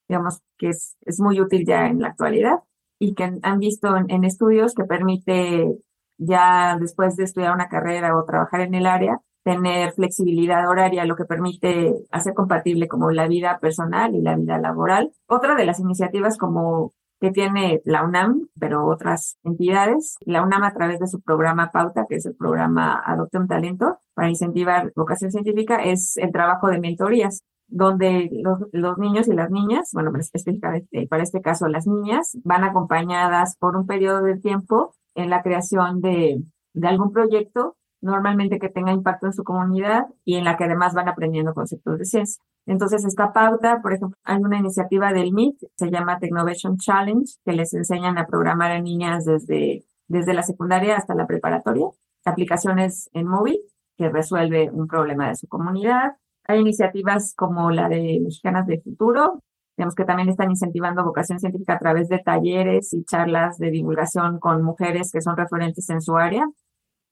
digamos, 0.09 0.41
que 0.57 0.67
es, 0.67 0.97
muy 1.19 1.39
útil 1.39 1.63
ya 1.65 1.87
en 1.87 2.01
la 2.01 2.09
actualidad 2.09 2.59
y 2.99 3.13
que 3.15 3.39
han 3.41 3.59
visto 3.59 3.95
en, 3.95 4.25
estudios 4.25 4.73
que 4.75 4.83
permite 4.83 5.77
ya 6.17 6.77
después 6.77 7.15
de 7.15 7.23
estudiar 7.23 7.53
una 7.53 7.69
carrera 7.69 8.17
o 8.17 8.25
trabajar 8.25 8.59
en 8.59 8.75
el 8.75 8.85
área, 8.85 9.21
tener 9.45 9.93
flexibilidad 9.93 10.67
horaria, 10.67 11.05
lo 11.05 11.15
que 11.15 11.23
permite 11.23 11.95
hacer 12.11 12.33
compatible 12.33 12.89
como 12.89 13.11
la 13.11 13.29
vida 13.29 13.59
personal 13.61 14.13
y 14.13 14.21
la 14.21 14.35
vida 14.35 14.57
laboral. 14.57 15.13
Otra 15.25 15.55
de 15.55 15.65
las 15.65 15.79
iniciativas 15.79 16.37
como 16.37 16.93
que 17.19 17.31
tiene 17.31 17.81
la 17.85 18.03
UNAM, 18.03 18.47
pero 18.59 18.85
otras 18.85 19.37
entidades, 19.43 20.17
la 20.21 20.41
UNAM 20.41 20.63
a 20.63 20.73
través 20.73 20.99
de 20.99 21.07
su 21.07 21.21
programa 21.21 21.71
Pauta, 21.71 22.05
que 22.07 22.15
es 22.15 22.25
el 22.25 22.35
programa 22.35 23.01
Adopte 23.05 23.37
un 23.37 23.47
Talento, 23.47 23.97
para 24.13 24.29
incentivar 24.29 24.91
vocación 24.95 25.31
científica, 25.31 25.83
es 25.83 26.17
el 26.17 26.31
trabajo 26.31 26.67
de 26.67 26.79
mentorías 26.79 27.43
donde 27.67 28.29
los, 28.71 28.97
niños 28.97 29.27
y 29.27 29.33
las 29.33 29.51
niñas, 29.51 29.91
bueno, 29.93 30.11
específicamente 30.17 31.07
para 31.07 31.23
este 31.23 31.41
caso 31.41 31.67
las 31.67 31.85
niñas, 31.85 32.37
van 32.43 32.63
acompañadas 32.63 33.57
por 33.57 33.75
un 33.75 33.85
periodo 33.85 34.23
de 34.23 34.37
tiempo 34.37 34.95
en 35.13 35.29
la 35.29 35.43
creación 35.43 36.01
de 36.01 36.41
algún 36.81 37.11
proyecto, 37.11 37.75
normalmente 38.01 38.59
que 38.59 38.69
tenga 38.69 38.91
impacto 38.91 39.27
en 39.27 39.33
su 39.33 39.43
comunidad 39.43 40.05
y 40.25 40.35
en 40.35 40.45
la 40.45 40.57
que 40.57 40.65
además 40.65 40.93
van 40.93 41.09
aprendiendo 41.09 41.53
conceptos 41.53 41.97
de 41.97 42.05
ciencia. 42.05 42.41
Entonces, 42.65 43.03
esta 43.05 43.33
pauta, 43.33 43.81
por 43.81 43.93
ejemplo, 43.93 44.17
hay 44.23 44.37
una 44.37 44.59
iniciativa 44.59 45.11
del 45.11 45.31
MIT, 45.33 45.57
se 45.75 45.89
llama 45.89 46.19
Technovation 46.19 46.77
Challenge, 46.77 47.25
que 47.43 47.53
les 47.53 47.73
enseñan 47.73 48.17
a 48.17 48.27
programar 48.27 48.71
a 48.71 48.81
niñas 48.81 49.25
desde, 49.25 49.85
desde 50.07 50.33
la 50.33 50.43
secundaria 50.43 50.95
hasta 50.95 51.15
la 51.15 51.27
preparatoria, 51.27 51.87
aplicaciones 52.25 53.09
en 53.13 53.27
móvil 53.27 53.59
que 53.97 54.09
resuelve 54.09 54.69
un 54.71 54.87
problema 54.87 55.27
de 55.27 55.35
su 55.35 55.47
comunidad, 55.47 56.13
hay 56.49 56.61
iniciativas 56.61 57.35
como 57.35 57.69
la 57.69 57.89
de 57.89 58.19
Mexicanas 58.23 58.65
de 58.65 58.81
Futuro, 58.81 59.43
digamos 59.77 59.93
que 59.93 60.03
también 60.03 60.29
están 60.29 60.49
incentivando 60.49 61.03
vocación 61.03 61.39
científica 61.39 61.75
a 61.75 61.79
través 61.79 62.09
de 62.09 62.19
talleres 62.19 62.91
y 62.93 63.03
charlas 63.03 63.59
de 63.59 63.69
divulgación 63.69 64.39
con 64.39 64.63
mujeres 64.63 65.11
que 65.11 65.21
son 65.21 65.37
referentes 65.37 65.89
en 65.91 66.01
su 66.01 66.17
área, 66.17 66.45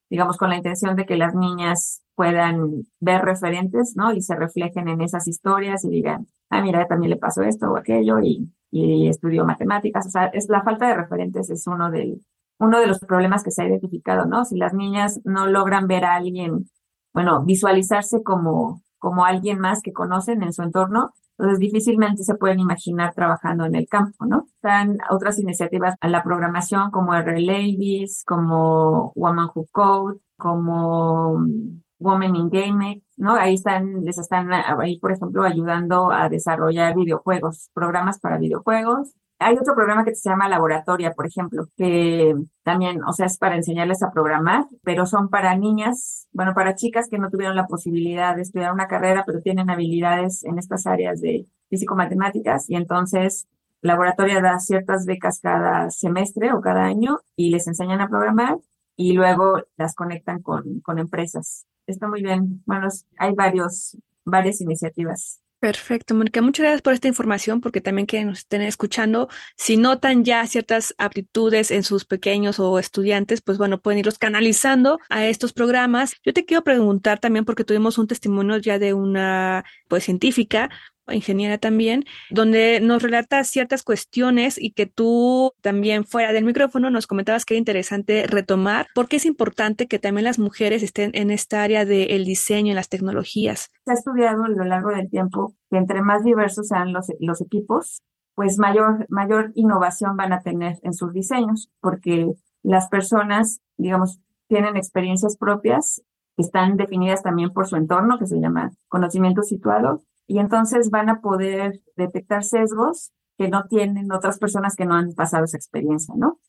digamos 0.10 0.38
con 0.38 0.50
la 0.50 0.58
intención 0.58 0.96
de 0.96 1.06
que 1.06 1.18
las 1.18 1.36
niñas 1.36 2.02
puedan 2.16 2.84
ver 3.00 3.22
referentes, 3.22 3.94
¿no? 3.96 4.14
Y 4.14 4.22
se 4.22 4.36
reflejen 4.36 4.88
en 4.88 5.02
esas 5.02 5.28
historias 5.28 5.84
y 5.86 5.90
digan, 5.90 6.28
ah, 6.50 6.62
mira, 6.62 6.88
también 6.88 7.12
le 7.12 7.18
pasó 7.18 7.44
esto 7.44 7.72
o 7.72 7.78
aquello 7.78 8.20
y, 8.22 8.50
y 8.72 9.08
estudió 9.08 9.46
matemáticas. 9.46 10.08
O 10.08 10.10
sea, 10.10 10.26
es 10.28 10.50
la 10.50 10.64
falta 10.64 10.88
de 10.88 10.96
referentes 10.96 11.50
es 11.50 11.68
uno 11.68 11.92
del, 11.92 12.22
uno 12.60 12.80
de 12.80 12.88
los 12.88 13.00
problemas 13.00 13.44
que 13.44 13.52
se 13.52 13.62
ha 13.62 13.68
identificado, 13.68 14.26
¿no? 14.26 14.46
Si 14.46 14.58
las 14.58 14.74
niñas 14.74 15.20
no 15.24 15.48
logran 15.48 15.88
ver 15.88 16.06
a 16.06 16.16
alguien, 16.16 16.70
bueno, 17.14 17.44
visualizarse 17.44 18.24
como 18.24 18.82
como 18.98 19.26
alguien 19.26 19.60
más 19.60 19.82
que 19.82 19.94
conocen 19.94 20.44
en 20.44 20.54
su 20.54 20.64
entorno, 20.64 21.14
entonces 21.38 21.60
difícilmente 21.60 22.24
se 22.24 22.36
pueden 22.36 22.60
imaginar 22.60 23.14
trabajando 23.14 23.66
en 23.66 23.76
el 23.76 23.88
campo, 23.88 24.26
¿no? 24.26 24.46
Están 24.56 24.98
otras 25.10 25.40
iniciativas 25.40 25.96
a 26.02 26.08
la 26.08 26.24
programación 26.24 26.90
como 26.90 27.14
R. 27.14 27.40
Ladies, 27.42 28.24
como 28.26 29.12
Woman 29.16 29.50
Who 29.54 29.68
Code, 29.72 30.20
como 30.36 31.38
mm, 31.40 31.82
Women 32.00 32.36
in 32.36 32.50
Game, 32.50 33.04
¿no? 33.18 33.36
Ahí 33.36 33.56
están, 33.56 34.04
les 34.04 34.18
están 34.18 34.52
ahí, 34.52 35.00
por 35.00 35.12
ejemplo, 35.12 35.44
ayudando 35.44 36.12
a 36.12 36.30
desarrollar 36.30 36.96
videojuegos, 36.96 37.70
programas 37.74 38.20
para 38.20 38.38
videojuegos. 38.38 39.14
Hay 39.40 39.56
otro 39.56 39.76
programa 39.76 40.04
que 40.04 40.16
se 40.16 40.30
llama 40.30 40.50
Laboratoria, 40.50 41.14
por 41.14 41.28
ejemplo, 41.28 41.68
que 41.78 42.34
también, 42.64 43.04
o 43.04 43.14
sea, 43.14 43.28
es 43.28 43.38
para 43.38 43.56
enseñarles 43.56 44.02
a 44.02 44.12
programar, 44.12 44.66
pero 44.84 45.06
son 45.06 45.30
para 45.30 45.56
niñas, 45.56 46.28
bueno, 46.32 46.54
para 46.56 46.76
chicas 46.76 47.08
que 47.10 47.20
no 47.20 47.30
tuvieron 47.30 47.56
la 47.56 47.68
posibilidad 47.68 48.36
de 48.36 48.42
estudiar 48.42 48.74
una 48.74 48.88
carrera, 48.88 49.24
pero 49.26 49.42
tienen 49.42 49.70
habilidades 49.70 50.44
en 50.44 50.58
estas 50.58 50.88
áreas 50.88 51.22
de 51.22 51.46
físico-matemáticas 51.70 52.70
y 52.70 52.76
entonces 52.76 53.48
Laboratoria 53.82 54.42
da 54.42 54.60
ciertas 54.60 55.06
becas 55.06 55.40
cada 55.40 55.92
semestre 55.92 56.52
o 56.52 56.62
cada 56.62 56.86
año 56.86 57.20
y 57.36 57.52
les 57.52 57.68
enseñan 57.68 58.02
a 58.02 58.10
programar 58.10 58.58
y 58.96 59.14
luego 59.14 59.62
las 59.78 59.94
conectan 59.94 60.42
con, 60.42 60.80
con 60.82 60.98
empresas. 60.98 61.68
Está 61.86 62.08
muy 62.08 62.24
bien. 62.24 62.64
Bueno, 62.66 62.88
hay 63.18 63.36
varios, 63.36 63.98
varias 64.26 64.62
iniciativas. 64.62 65.42
Perfecto, 65.60 66.14
Mónica. 66.14 66.42
Muchas 66.44 66.64
gracias 66.64 66.82
por 66.84 66.94
esta 66.94 67.08
información, 67.08 67.62
porque 67.62 67.82
también 67.82 68.06
que 68.06 68.24
nos 68.24 68.40
estén 68.40 68.62
escuchando, 68.62 69.28
si 69.56 69.76
notan 69.76 70.24
ya 70.24 70.46
ciertas 70.46 70.94
aptitudes 71.00 71.72
en 71.72 71.82
sus 71.84 72.06
pequeños 72.06 72.60
o 72.60 72.78
estudiantes, 72.78 73.42
pues 73.42 73.58
bueno, 73.58 73.82
pueden 73.82 74.00
irlos 74.00 74.20
canalizando 74.20 75.00
a 75.10 75.26
estos 75.26 75.54
programas. 75.54 76.16
Yo 76.24 76.32
te 76.34 76.46
quiero 76.46 76.64
preguntar 76.64 77.20
también, 77.20 77.44
porque 77.44 77.64
tuvimos 77.64 77.98
un 77.98 78.06
testimonio 78.06 78.58
ya 78.58 78.78
de 78.78 78.94
una 78.94 79.66
pues 79.88 80.04
científica 80.04 80.70
ingeniera 81.16 81.58
también, 81.58 82.06
donde 82.30 82.80
nos 82.82 83.02
relata 83.02 83.44
ciertas 83.44 83.84
cuestiones 83.84 84.58
y 84.58 84.72
que 84.72 84.86
tú 84.86 85.54
también 85.62 86.06
fuera 86.06 86.34
del 86.34 86.46
micrófono 86.46 86.90
nos 86.90 87.08
comentabas 87.08 87.46
que 87.46 87.56
era 87.56 87.60
interesante 87.60 88.26
retomar, 88.28 88.88
porque 88.94 89.18
es 89.18 89.26
importante 89.26 89.88
que 89.88 90.00
también 90.00 90.26
las 90.26 90.40
mujeres 90.40 90.84
estén 90.84 91.12
en 91.14 91.32
esta 91.32 91.64
área 91.64 91.86
del 91.86 92.26
diseño, 92.26 92.72
en 92.72 92.76
las 92.76 92.90
tecnologías. 92.90 93.72
Se 93.86 93.92
ha 93.92 93.96
estudiado 93.96 94.44
a 94.44 94.50
lo 94.50 94.64
largo 94.64 94.90
del 94.90 95.10
tiempo 95.10 95.54
que 95.70 95.78
entre 95.78 96.02
más 96.02 96.24
diversos 96.24 96.68
sean 96.68 96.94
los, 96.94 97.08
los 97.20 97.42
equipos, 97.42 98.02
pues 98.36 98.58
mayor, 98.58 99.06
mayor 99.10 99.52
innovación 99.56 100.16
van 100.16 100.34
a 100.34 100.42
tener 100.42 100.78
en 100.84 100.94
sus 100.94 101.14
diseños, 101.14 101.70
porque 101.82 102.32
las 102.64 102.88
personas, 102.88 103.62
digamos, 103.78 104.20
tienen 104.48 104.78
experiencias 104.78 105.38
propias 105.38 106.02
están 106.38 106.78
definidas 106.78 107.24
también 107.24 107.52
por 107.52 107.68
su 107.68 107.76
entorno, 107.76 108.20
que 108.20 108.28
se 108.28 108.40
llama 108.40 108.72
conocimiento 108.88 109.42
situado, 109.42 110.02
y 110.28 110.40
entonces 110.40 110.90
van 110.90 111.10
a 111.10 111.22
poder 111.22 111.82
detectar 111.96 112.44
sesgos 112.44 113.12
que 113.38 113.48
no 113.48 113.66
tienen 113.68 114.12
otras 114.12 114.40
personas 114.40 114.76
que 114.76 114.86
no 114.86 114.96
han 114.96 115.14
pasado 115.14 115.46
esa 115.46 115.58
experiencia, 115.58 116.14
¿no? 116.18 116.40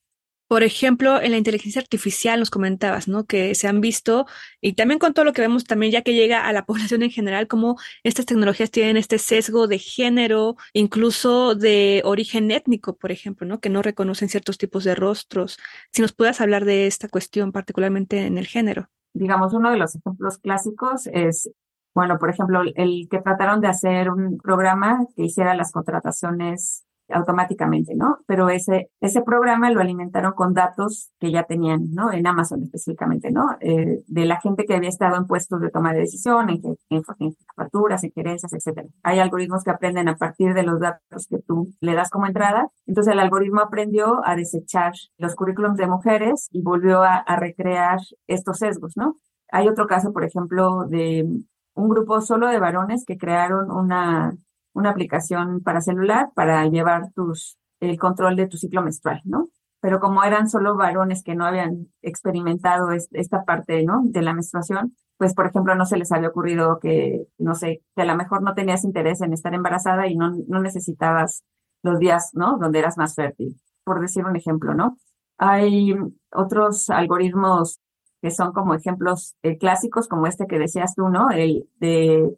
Por 0.48 0.62
ejemplo, 0.62 1.20
en 1.20 1.32
la 1.32 1.36
inteligencia 1.36 1.82
artificial 1.82 2.40
nos 2.40 2.48
comentabas, 2.48 3.06
¿no? 3.06 3.26
Que 3.26 3.54
se 3.54 3.68
han 3.68 3.82
visto, 3.82 4.24
y 4.62 4.72
también 4.72 4.98
con 4.98 5.12
todo 5.12 5.26
lo 5.26 5.34
que 5.34 5.42
vemos 5.42 5.64
también, 5.64 5.92
ya 5.92 6.00
que 6.00 6.14
llega 6.14 6.48
a 6.48 6.52
la 6.54 6.64
población 6.66 7.02
en 7.02 7.10
general, 7.10 7.46
cómo 7.46 7.76
estas 8.02 8.24
tecnologías 8.24 8.70
tienen 8.70 8.96
este 8.96 9.18
sesgo 9.18 9.68
de 9.68 9.78
género, 9.78 10.56
incluso 10.72 11.54
de 11.54 12.00
origen 12.06 12.50
étnico, 12.50 12.96
por 12.96 13.12
ejemplo, 13.12 13.46
¿no? 13.46 13.60
Que 13.60 13.68
no 13.68 13.82
reconocen 13.82 14.30
ciertos 14.30 14.56
tipos 14.56 14.84
de 14.84 14.94
rostros. 14.94 15.58
Si 15.92 16.00
nos 16.00 16.14
puedas 16.14 16.40
hablar 16.40 16.64
de 16.64 16.86
esta 16.86 17.08
cuestión, 17.08 17.52
particularmente 17.52 18.24
en 18.24 18.38
el 18.38 18.46
género. 18.46 18.88
Digamos, 19.12 19.52
uno 19.52 19.70
de 19.70 19.76
los 19.76 19.96
ejemplos 19.96 20.38
clásicos 20.38 21.08
es 21.12 21.50
bueno, 21.98 22.16
por 22.16 22.30
ejemplo, 22.30 22.60
el 22.76 23.08
que 23.10 23.20
trataron 23.20 23.60
de 23.60 23.66
hacer 23.66 24.08
un 24.08 24.38
programa 24.38 25.04
que 25.16 25.24
hiciera 25.24 25.52
las 25.56 25.72
contrataciones 25.72 26.84
automáticamente, 27.08 27.96
¿no? 27.96 28.18
Pero 28.24 28.50
ese, 28.50 28.92
ese 29.00 29.22
programa 29.22 29.68
lo 29.72 29.80
alimentaron 29.80 30.32
con 30.34 30.54
datos 30.54 31.10
que 31.18 31.32
ya 31.32 31.42
tenían, 31.42 31.90
¿no? 31.90 32.12
En 32.12 32.24
Amazon 32.24 32.62
específicamente, 32.62 33.32
¿no? 33.32 33.56
Eh, 33.58 34.04
de 34.06 34.26
la 34.26 34.40
gente 34.40 34.64
que 34.64 34.76
había 34.76 34.90
estado 34.90 35.16
en 35.16 35.26
puestos 35.26 35.60
de 35.60 35.70
toma 35.70 35.92
de 35.92 36.02
decisión, 36.02 36.50
en, 36.50 36.60
en, 36.88 37.02
en 37.18 37.34
facturas, 37.56 38.04
en 38.04 38.12
gerencias, 38.12 38.52
etcétera. 38.52 38.86
Hay 39.02 39.18
algoritmos 39.18 39.64
que 39.64 39.72
aprenden 39.72 40.08
a 40.08 40.14
partir 40.14 40.54
de 40.54 40.62
los 40.62 40.78
datos 40.78 41.26
que 41.28 41.40
tú 41.40 41.66
le 41.80 41.94
das 41.94 42.10
como 42.10 42.26
entrada. 42.26 42.68
Entonces 42.86 43.12
el 43.12 43.18
algoritmo 43.18 43.60
aprendió 43.60 44.24
a 44.24 44.36
desechar 44.36 44.92
los 45.16 45.34
currículums 45.34 45.78
de 45.78 45.88
mujeres 45.88 46.48
y 46.52 46.62
volvió 46.62 47.02
a, 47.02 47.16
a 47.16 47.34
recrear 47.34 47.98
estos 48.28 48.58
sesgos, 48.58 48.92
¿no? 48.96 49.16
Hay 49.50 49.66
otro 49.66 49.86
caso, 49.86 50.12
por 50.12 50.24
ejemplo, 50.24 50.84
de 50.88 51.26
un 51.78 51.88
grupo 51.88 52.20
solo 52.20 52.48
de 52.48 52.58
varones 52.58 53.04
que 53.06 53.18
crearon 53.18 53.70
una 53.70 54.36
una 54.78 54.90
aplicación 54.90 55.60
para 55.60 55.80
celular 55.80 56.30
para 56.34 56.64
llevar 56.66 57.10
tus, 57.12 57.58
el 57.80 57.98
control 57.98 58.36
de 58.36 58.46
tu 58.46 58.56
ciclo 58.56 58.82
menstrual, 58.82 59.20
¿no? 59.24 59.48
Pero 59.80 60.00
como 60.00 60.24
eran 60.24 60.48
solo 60.48 60.76
varones 60.76 61.22
que 61.22 61.34
no 61.34 61.44
habían 61.44 61.88
experimentado 62.02 62.90
esta 62.92 63.44
parte, 63.44 63.84
¿no? 63.84 64.02
De 64.04 64.22
la 64.22 64.32
menstruación, 64.32 64.96
pues, 65.16 65.34
por 65.34 65.46
ejemplo, 65.46 65.74
no 65.74 65.84
se 65.84 65.96
les 65.96 66.12
había 66.12 66.28
ocurrido 66.28 66.78
que, 66.80 67.26
no 67.38 67.54
sé, 67.54 67.82
que 67.94 68.02
a 68.02 68.04
lo 68.04 68.16
mejor 68.16 68.42
no 68.42 68.54
tenías 68.54 68.84
interés 68.84 69.20
en 69.20 69.32
estar 69.32 69.54
embarazada 69.54 70.06
y 70.06 70.16
no, 70.16 70.32
no 70.46 70.60
necesitabas 70.60 71.42
los 71.82 71.98
días, 71.98 72.30
¿no? 72.34 72.56
Donde 72.58 72.78
eras 72.78 72.96
más 72.96 73.14
fértil, 73.14 73.60
por 73.84 74.00
decir 74.00 74.24
un 74.24 74.36
ejemplo, 74.36 74.74
¿no? 74.74 74.96
Hay 75.38 75.94
otros 76.32 76.90
algoritmos 76.90 77.80
que 78.20 78.30
son 78.30 78.52
como 78.52 78.74
ejemplos 78.74 79.36
eh, 79.42 79.58
clásicos, 79.58 80.08
como 80.08 80.26
este 80.26 80.46
que 80.46 80.58
decías 80.58 80.94
tú, 80.94 81.08
¿no? 81.08 81.30
El 81.30 81.68
de 81.80 82.36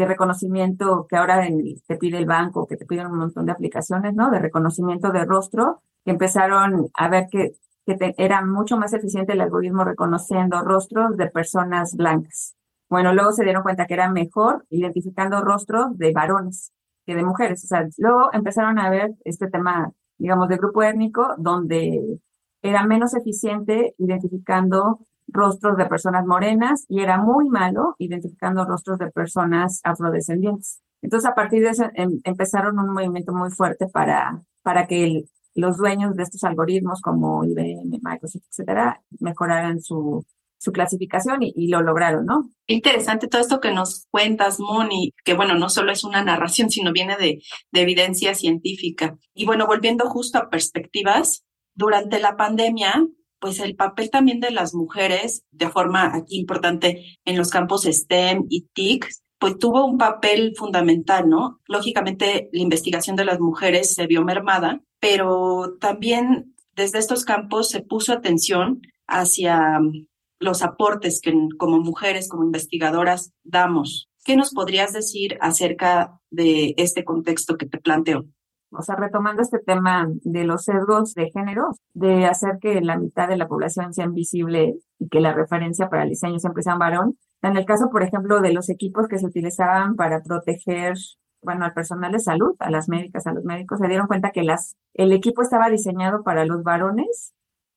de 0.00 0.06
reconocimiento 0.06 1.06
que 1.08 1.16
ahora 1.16 1.46
te 1.86 1.96
pide 1.96 2.18
el 2.18 2.26
banco, 2.26 2.66
que 2.66 2.76
te 2.76 2.86
piden 2.86 3.08
un 3.08 3.18
montón 3.18 3.46
de 3.46 3.52
aplicaciones, 3.52 4.14
¿no? 4.14 4.30
De 4.30 4.38
reconocimiento 4.38 5.10
de 5.12 5.24
rostro, 5.24 5.82
que 6.04 6.12
empezaron 6.12 6.86
a 6.94 7.08
ver 7.08 7.28
que, 7.30 7.52
que 7.86 8.14
era 8.16 8.44
mucho 8.44 8.76
más 8.78 8.92
eficiente 8.92 9.34
el 9.34 9.40
algoritmo 9.40 9.84
reconociendo 9.84 10.62
rostros 10.62 11.16
de 11.16 11.28
personas 11.28 11.94
blancas. 11.94 12.54
Bueno, 12.88 13.12
luego 13.12 13.32
se 13.32 13.44
dieron 13.44 13.62
cuenta 13.62 13.86
que 13.86 13.94
era 13.94 14.10
mejor 14.10 14.64
identificando 14.70 15.42
rostros 15.42 15.96
de 15.96 16.12
varones 16.12 16.72
que 17.06 17.14
de 17.14 17.22
mujeres. 17.22 17.62
O 17.64 17.66
sea, 17.66 17.86
luego 17.98 18.30
empezaron 18.32 18.78
a 18.78 18.90
ver 18.90 19.12
este 19.24 19.48
tema, 19.48 19.92
digamos, 20.18 20.48
de 20.48 20.56
grupo 20.56 20.82
étnico, 20.82 21.34
donde 21.38 22.20
era 22.62 22.86
menos 22.86 23.14
eficiente 23.14 23.94
identificando 23.98 25.00
rostros 25.32 25.76
de 25.76 25.86
personas 25.86 26.26
morenas 26.26 26.84
y 26.88 27.00
era 27.00 27.18
muy 27.18 27.48
malo 27.48 27.94
identificando 27.98 28.64
rostros 28.64 28.98
de 28.98 29.10
personas 29.10 29.80
afrodescendientes. 29.84 30.80
Entonces, 31.02 31.30
a 31.30 31.34
partir 31.34 31.62
de 31.62 31.70
eso, 31.70 31.84
em, 31.94 32.20
empezaron 32.24 32.78
un 32.78 32.92
movimiento 32.92 33.32
muy 33.32 33.50
fuerte 33.50 33.86
para, 33.86 34.42
para 34.62 34.86
que 34.86 35.24
los 35.54 35.76
dueños 35.76 36.14
de 36.16 36.22
estos 36.22 36.44
algoritmos 36.44 37.00
como 37.00 37.44
IBM, 37.44 37.98
Microsoft, 38.02 38.44
etcétera, 38.50 39.02
mejoraran 39.18 39.80
su, 39.80 40.24
su 40.58 40.72
clasificación 40.72 41.40
y, 41.42 41.68
lo 41.68 41.80
lograron, 41.80 42.26
¿no? 42.26 42.50
Interesante 42.66 43.28
todo 43.28 43.40
esto 43.40 43.60
que 43.60 43.72
nos 43.72 44.06
cuentas, 44.10 44.60
Moni, 44.60 45.14
que 45.24 45.34
bueno, 45.34 45.54
no 45.54 45.70
solo 45.70 45.90
es 45.90 46.04
una 46.04 46.22
narración, 46.22 46.70
sino 46.70 46.92
viene 46.92 47.16
de, 47.16 47.42
de 47.72 47.80
evidencia 47.80 48.34
científica. 48.34 49.16
Y 49.34 49.46
bueno, 49.46 49.66
volviendo 49.66 50.08
justo 50.08 50.38
a 50.38 50.50
perspectivas, 50.50 51.44
durante 51.74 52.20
la 52.20 52.36
pandemia, 52.36 53.06
pues 53.40 53.58
el 53.58 53.74
papel 53.74 54.10
también 54.10 54.40
de 54.40 54.50
las 54.50 54.74
mujeres, 54.74 55.44
de 55.50 55.68
forma 55.68 56.14
aquí 56.14 56.38
importante 56.38 57.18
en 57.24 57.36
los 57.36 57.50
campos 57.50 57.84
STEM 57.84 58.46
y 58.48 58.68
TIC, 58.72 59.08
pues 59.38 59.58
tuvo 59.58 59.86
un 59.86 59.96
papel 59.96 60.54
fundamental, 60.56 61.28
¿no? 61.28 61.60
Lógicamente 61.66 62.50
la 62.52 62.60
investigación 62.60 63.16
de 63.16 63.24
las 63.24 63.40
mujeres 63.40 63.94
se 63.94 64.06
vio 64.06 64.22
mermada, 64.22 64.82
pero 65.00 65.76
también 65.80 66.54
desde 66.76 66.98
estos 66.98 67.24
campos 67.24 67.70
se 67.70 67.80
puso 67.80 68.12
atención 68.12 68.82
hacia 69.06 69.80
mm, 69.80 70.06
los 70.40 70.62
aportes 70.62 71.20
que 71.22 71.34
como 71.58 71.78
mujeres, 71.80 72.28
como 72.28 72.44
investigadoras 72.44 73.32
damos. 73.42 74.10
¿Qué 74.24 74.36
nos 74.36 74.50
podrías 74.50 74.92
decir 74.92 75.38
acerca 75.40 76.20
de 76.30 76.74
este 76.76 77.04
contexto 77.04 77.56
que 77.56 77.66
te 77.66 77.78
planteo? 77.78 78.26
O 78.72 78.82
sea, 78.82 78.96
retomando 78.96 79.42
este 79.42 79.58
tema 79.58 80.08
de 80.22 80.44
los 80.44 80.64
sesgos 80.64 81.14
de 81.14 81.30
género, 81.30 81.70
de 81.94 82.26
hacer 82.26 82.58
que 82.60 82.80
la 82.80 82.96
mitad 82.96 83.28
de 83.28 83.36
la 83.36 83.48
población 83.48 83.92
sea 83.92 84.04
invisible 84.04 84.76
y 84.98 85.08
que 85.08 85.20
la 85.20 85.32
referencia 85.32 85.88
para 85.88 86.04
el 86.04 86.10
diseño 86.10 86.38
siempre 86.38 86.62
sea 86.62 86.74
un 86.74 86.78
varón. 86.78 87.18
En 87.42 87.56
el 87.56 87.64
caso, 87.64 87.90
por 87.90 88.02
ejemplo, 88.02 88.40
de 88.40 88.52
los 88.52 88.68
equipos 88.68 89.08
que 89.08 89.18
se 89.18 89.26
utilizaban 89.26 89.96
para 89.96 90.22
proteger, 90.22 90.94
bueno, 91.42 91.64
al 91.64 91.72
personal 91.72 92.12
de 92.12 92.20
salud, 92.20 92.54
a 92.58 92.70
las 92.70 92.88
médicas, 92.88 93.26
a 93.26 93.32
los 93.32 93.44
médicos, 93.44 93.80
se 93.80 93.88
dieron 93.88 94.06
cuenta 94.06 94.30
que 94.30 94.42
las, 94.42 94.76
el 94.94 95.12
equipo 95.12 95.42
estaba 95.42 95.68
diseñado 95.68 96.22
para 96.22 96.44
los 96.44 96.62
varones 96.62 97.32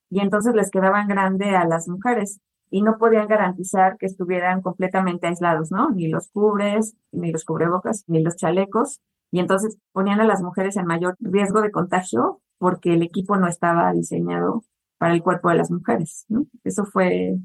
y 0.10 0.20
entonces 0.20 0.54
les 0.54 0.70
quedaban 0.70 1.08
grande 1.08 1.56
a 1.56 1.66
las 1.66 1.88
mujeres 1.88 2.40
y 2.70 2.82
no 2.82 2.98
podían 2.98 3.28
garantizar 3.28 3.98
que 3.98 4.06
estuvieran 4.06 4.62
completamente 4.62 5.28
aislados, 5.28 5.72
¿no? 5.72 5.90
Ni 5.92 6.08
los 6.08 6.30
cubres, 6.30 6.96
ni 7.12 7.32
los 7.32 7.46
cubrebocas, 7.46 8.04
ni 8.08 8.22
los 8.22 8.36
chalecos 8.36 9.00
y 9.34 9.40
entonces 9.40 9.80
ponían 9.94 10.22
a 10.22 10.26
las 10.26 10.44
mujeres 10.44 10.78
en 10.78 10.86
mayor 10.86 11.16
riesgo 11.20 11.64
de 11.64 11.72
contagio 11.72 12.40
porque 12.60 12.94
el 12.94 13.02
equipo 13.02 13.36
no 13.36 13.48
estaba 13.48 13.92
diseñado 13.92 14.62
para 15.00 15.16
el 15.16 15.24
cuerpo 15.24 15.50
de 15.50 15.56
las 15.56 15.72
mujeres. 15.72 16.28
Eso 16.64 16.86
fue, 16.86 17.38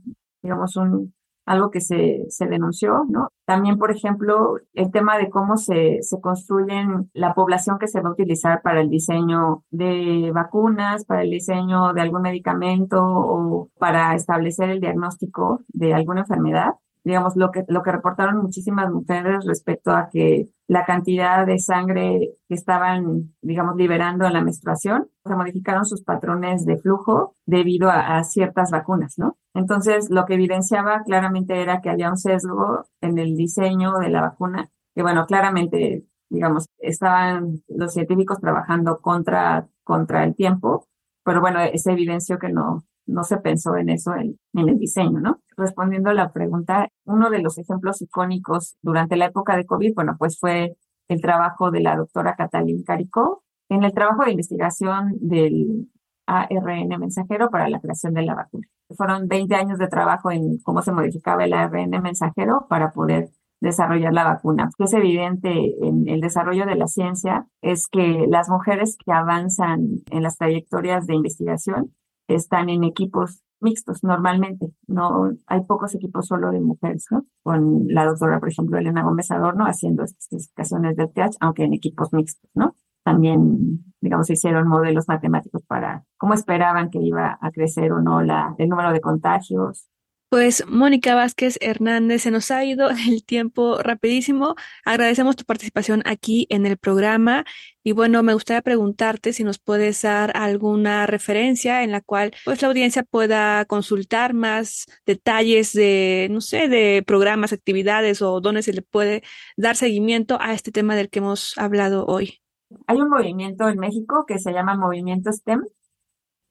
digamos, 0.42 0.77
un, 0.77 1.14
algo 1.46 1.70
que 1.70 1.81
se, 1.81 2.27
denunció. 2.40 3.07
También, 3.46 3.79
por 3.79 3.90
ejemplo, 3.90 4.57
el 4.74 4.90
tema 4.90 5.16
de 5.16 5.31
cómo 5.31 5.57
se, 5.57 6.03
se 6.03 6.20
construyen 6.20 7.11
la 7.14 7.33
población 7.33 7.79
que 7.79 7.88
se 7.88 8.03
va 8.03 8.11
a 8.11 8.12
utilizar 8.12 8.61
para 8.61 8.83
el 8.83 8.90
diseño 8.90 9.64
de 9.70 10.31
vacunas, 10.35 11.07
para 11.07 11.22
el 11.22 11.31
diseño 11.31 11.94
de 11.94 12.03
algún 12.03 12.20
medicamento 12.20 12.98
o 13.03 13.70
para 13.79 14.14
establecer 14.14 14.68
el 14.68 14.81
diagnóstico 14.81 15.62
de 15.68 15.94
alguna 15.94 16.20
enfermedad 16.20 16.74
digamos, 17.04 17.37
lo 17.37 17.50
que, 17.50 17.64
lo 17.68 17.82
que 17.82 17.92
reportaron 17.92 18.42
muchísimas 18.42 18.90
mujeres 18.90 19.44
respecto 19.46 19.90
a 19.92 20.08
que 20.11 20.48
la 20.66 20.84
cantidad 20.84 21.46
de 21.46 21.58
sangre 21.58 22.34
que 22.48 22.54
estaban, 22.54 23.34
digamos, 23.40 23.76
liberando 23.76 24.26
en 24.26 24.34
la 24.34 24.42
menstruación, 24.42 25.08
se 25.24 25.34
modificaron 25.34 25.87
sus 25.87 26.02
patrones 26.02 26.66
de 26.66 26.76
flujo 26.76 27.34
debido 27.46 27.90
a, 27.90 28.22
ciertas 28.24 28.70
vacunas, 28.70 29.14
¿no? 29.16 29.38
Entonces, 29.54 30.11
lo 30.11 30.26
que 30.26 30.34
evidenciaba 30.34 31.02
claramente 31.04 31.61
era 31.62 31.80
que 31.80 31.90
había 31.90 32.11
un 32.11 32.18
sesgo 32.18 32.84
en 33.00 33.18
el 33.18 33.37
diseño 33.37 33.98
de 33.98 34.11
la 34.11 34.20
vacuna, 34.20 34.68
que 34.94 35.02
bueno, 35.02 35.26
claramente, 35.26 36.04
digamos, 36.28 36.66
estaban 36.78 37.62
los 37.68 37.94
científicos 37.94 38.38
trabajando 38.40 38.98
contra, 38.98 39.66
contra 39.84 40.24
el 40.24 40.34
tiempo, 40.34 40.87
pero 41.24 41.40
bueno, 41.40 41.61
se 41.74 41.92
evidenció 41.92 42.38
que 42.38 42.50
no, 42.50 42.84
no 43.09 43.25
se 43.25 43.38
pensó 43.38 43.77
en 43.77 43.88
eso 43.88 44.14
en, 44.14 44.38
el 44.55 44.79
diseño, 44.79 45.21
¿no? 45.21 45.40
Respondiendo 45.57 46.11
a 46.11 46.14
la 46.14 46.33
pregunta, 46.33 46.88
uno 47.05 47.31
de 47.31 47.40
los 47.40 47.59
ejemplos 47.59 48.01
icónicos 48.03 48.77
durante 48.83 49.16
la 49.16 49.27
época 49.27 49.57
de 49.57 49.66
COVID, 49.66 49.94
bueno, 49.94 50.16
pues 50.18 50.38
fue 50.38 50.77
el 51.09 51.21
trabajo 51.21 51.71
de 51.71 51.81
la 51.81 51.97
doctora 51.97 52.37
Catalina 52.37 52.83
Caricó 52.87 53.42
en 53.68 53.83
el 53.83 53.92
trabajo 53.92 54.25
de 54.25 54.33
investigación 54.33 55.14
del 55.21 55.88
ARN 56.27 56.88
mensajero 57.01 57.51
para 57.51 57.68
la 57.68 57.81
creación 57.81 58.12
de 58.14 58.23
la 58.23 58.35
vacuna. 58.35 58.68
Fueron 58.97 59.29
20 59.29 59.55
años 59.55 59.79
de 59.79 59.88
trabajo 59.88 60.31
en 60.31 60.59
cómo 60.59 60.83
se 60.83 60.92
modificaba 60.92 61.44
el 61.44 61.55
ARN 61.55 61.90
mensajero 62.03 62.66
para 62.68 62.92
poder 62.92 63.31
desarrollar 63.61 64.12
la 64.12 64.25
vacuna. 64.25 64.71
Lo 64.79 64.85
es 64.85 64.92
evidente 64.92 65.75
en 65.83 66.09
el 66.09 66.21
desarrollo 66.21 66.66
de 66.66 66.77
la 66.77 66.87
ciencia 66.87 67.47
es 67.62 67.88
que 67.88 68.27
las 68.29 68.49
mujeres 68.49 68.97
que 69.05 69.12
avanzan 69.12 70.03
en 70.11 70.23
las 70.23 70.37
trayectorias 70.37 71.07
de 71.07 71.14
investigación 71.14 71.94
están 72.29 72.69
en 72.69 72.85
equipos 72.85 73.43
mixtos 73.61 74.05
normalmente. 74.05 74.69
No 74.87 75.31
hay 75.47 75.62
pocos 75.64 75.95
equipos 75.95 76.27
solo 76.27 76.51
de 76.51 76.61
mujeres, 76.61 77.07
¿no? 77.11 77.25
Con 77.43 77.87
la 77.88 78.05
doctora, 78.05 78.38
por 78.38 78.51
ejemplo, 78.51 78.79
Elena 78.79 79.03
Gómez 79.03 79.31
Adorno 79.31 79.64
haciendo 79.67 80.05
especificaciones 80.05 80.97
de 80.97 81.09
TH, 81.09 81.37
aunque 81.41 81.64
en 81.64 81.75
equipos 81.75 82.12
mixtos, 82.12 82.51
¿no? 82.55 82.75
También, 83.03 83.85
digamos, 84.01 84.29
hicieron 84.31 84.69
modelos 84.69 85.09
matemáticos 85.09 85.62
para 85.67 86.05
cómo 86.19 86.35
esperaban 86.35 86.91
que 86.91 87.01
iba 87.01 87.38
a 87.41 87.51
crecer 87.51 87.93
o 87.93 88.01
no 88.01 88.23
la, 88.23 88.55
el 88.59 88.69
número 88.69 88.93
de 88.93 89.01
contagios, 89.01 89.88
pues 90.29 90.64
Mónica 90.69 91.14
Vázquez 91.14 91.57
Hernández, 91.61 92.23
se 92.23 92.31
nos 92.31 92.51
ha 92.51 92.64
ido 92.64 92.91
el 93.09 93.25
tiempo 93.25 93.79
rapidísimo. 93.79 94.55
Agradecemos 94.85 95.37
tu 95.37 95.45
participación 95.45 96.03
aquí 96.05 96.47
en 96.51 96.67
el 96.67 96.77
programa 96.77 97.45
y 97.83 97.93
bueno, 97.93 98.23
me 98.23 98.35
gustaría 98.35 98.61
preguntarte 98.61 99.33
si 99.33 99.45
nos 99.45 99.59
puedes 99.59 100.03
dar 100.03 100.37
alguna 100.37 101.07
referencia 101.07 101.83
en 101.83 101.93
la 101.93 102.03
cual 102.03 102.33
pues 102.45 102.61
la 102.61 102.69
audiencia 102.69 103.03
pueda 103.03 103.64
consultar 103.64 104.35
más 104.35 104.87
detalles 105.07 105.73
de, 105.73 106.29
no 106.31 106.41
sé, 106.41 106.69
de 106.69 107.03
programas, 107.07 107.53
actividades 107.53 108.21
o 108.21 108.41
dónde 108.41 108.62
se 108.62 108.75
le 108.75 108.83
puede 108.83 109.23
dar 109.57 109.77
seguimiento 109.77 110.38
a 110.41 110.53
este 110.53 110.73
tema 110.73 110.97
del 110.97 111.09
que 111.09 111.21
hemos 111.21 111.57
hablado 111.57 112.05
hoy. 112.07 112.41
Hay 112.87 113.01
un 113.01 113.09
movimiento 113.09 113.67
en 113.69 113.79
México 113.79 114.27
que 114.27 114.38
se 114.38 114.53
llama 114.53 114.77
Movimiento 114.77 115.33
STEM, 115.33 115.62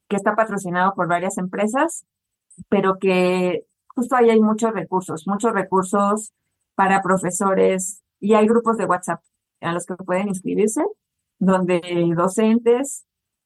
que 0.09 0.15
está 0.15 0.35
patrocinado 0.35 0.95
por 0.95 1.07
varias 1.07 1.37
empresas 1.37 2.07
pero 2.69 2.97
que 2.99 3.65
justo 3.97 4.15
ahí 4.15 4.29
hay 4.29 4.39
muchos 4.39 4.71
recursos, 4.73 5.27
muchos 5.27 5.51
recursos 5.53 6.31
para 6.75 7.01
profesores 7.01 8.03
y 8.19 8.35
hay 8.35 8.45
grupos 8.45 8.77
de 8.77 8.85
WhatsApp 8.85 9.21
a 9.61 9.73
los 9.73 9.87
que 9.87 9.95
pueden 9.95 10.27
inscribirse 10.27 10.83
donde 11.39 11.81
docentes 12.15 13.05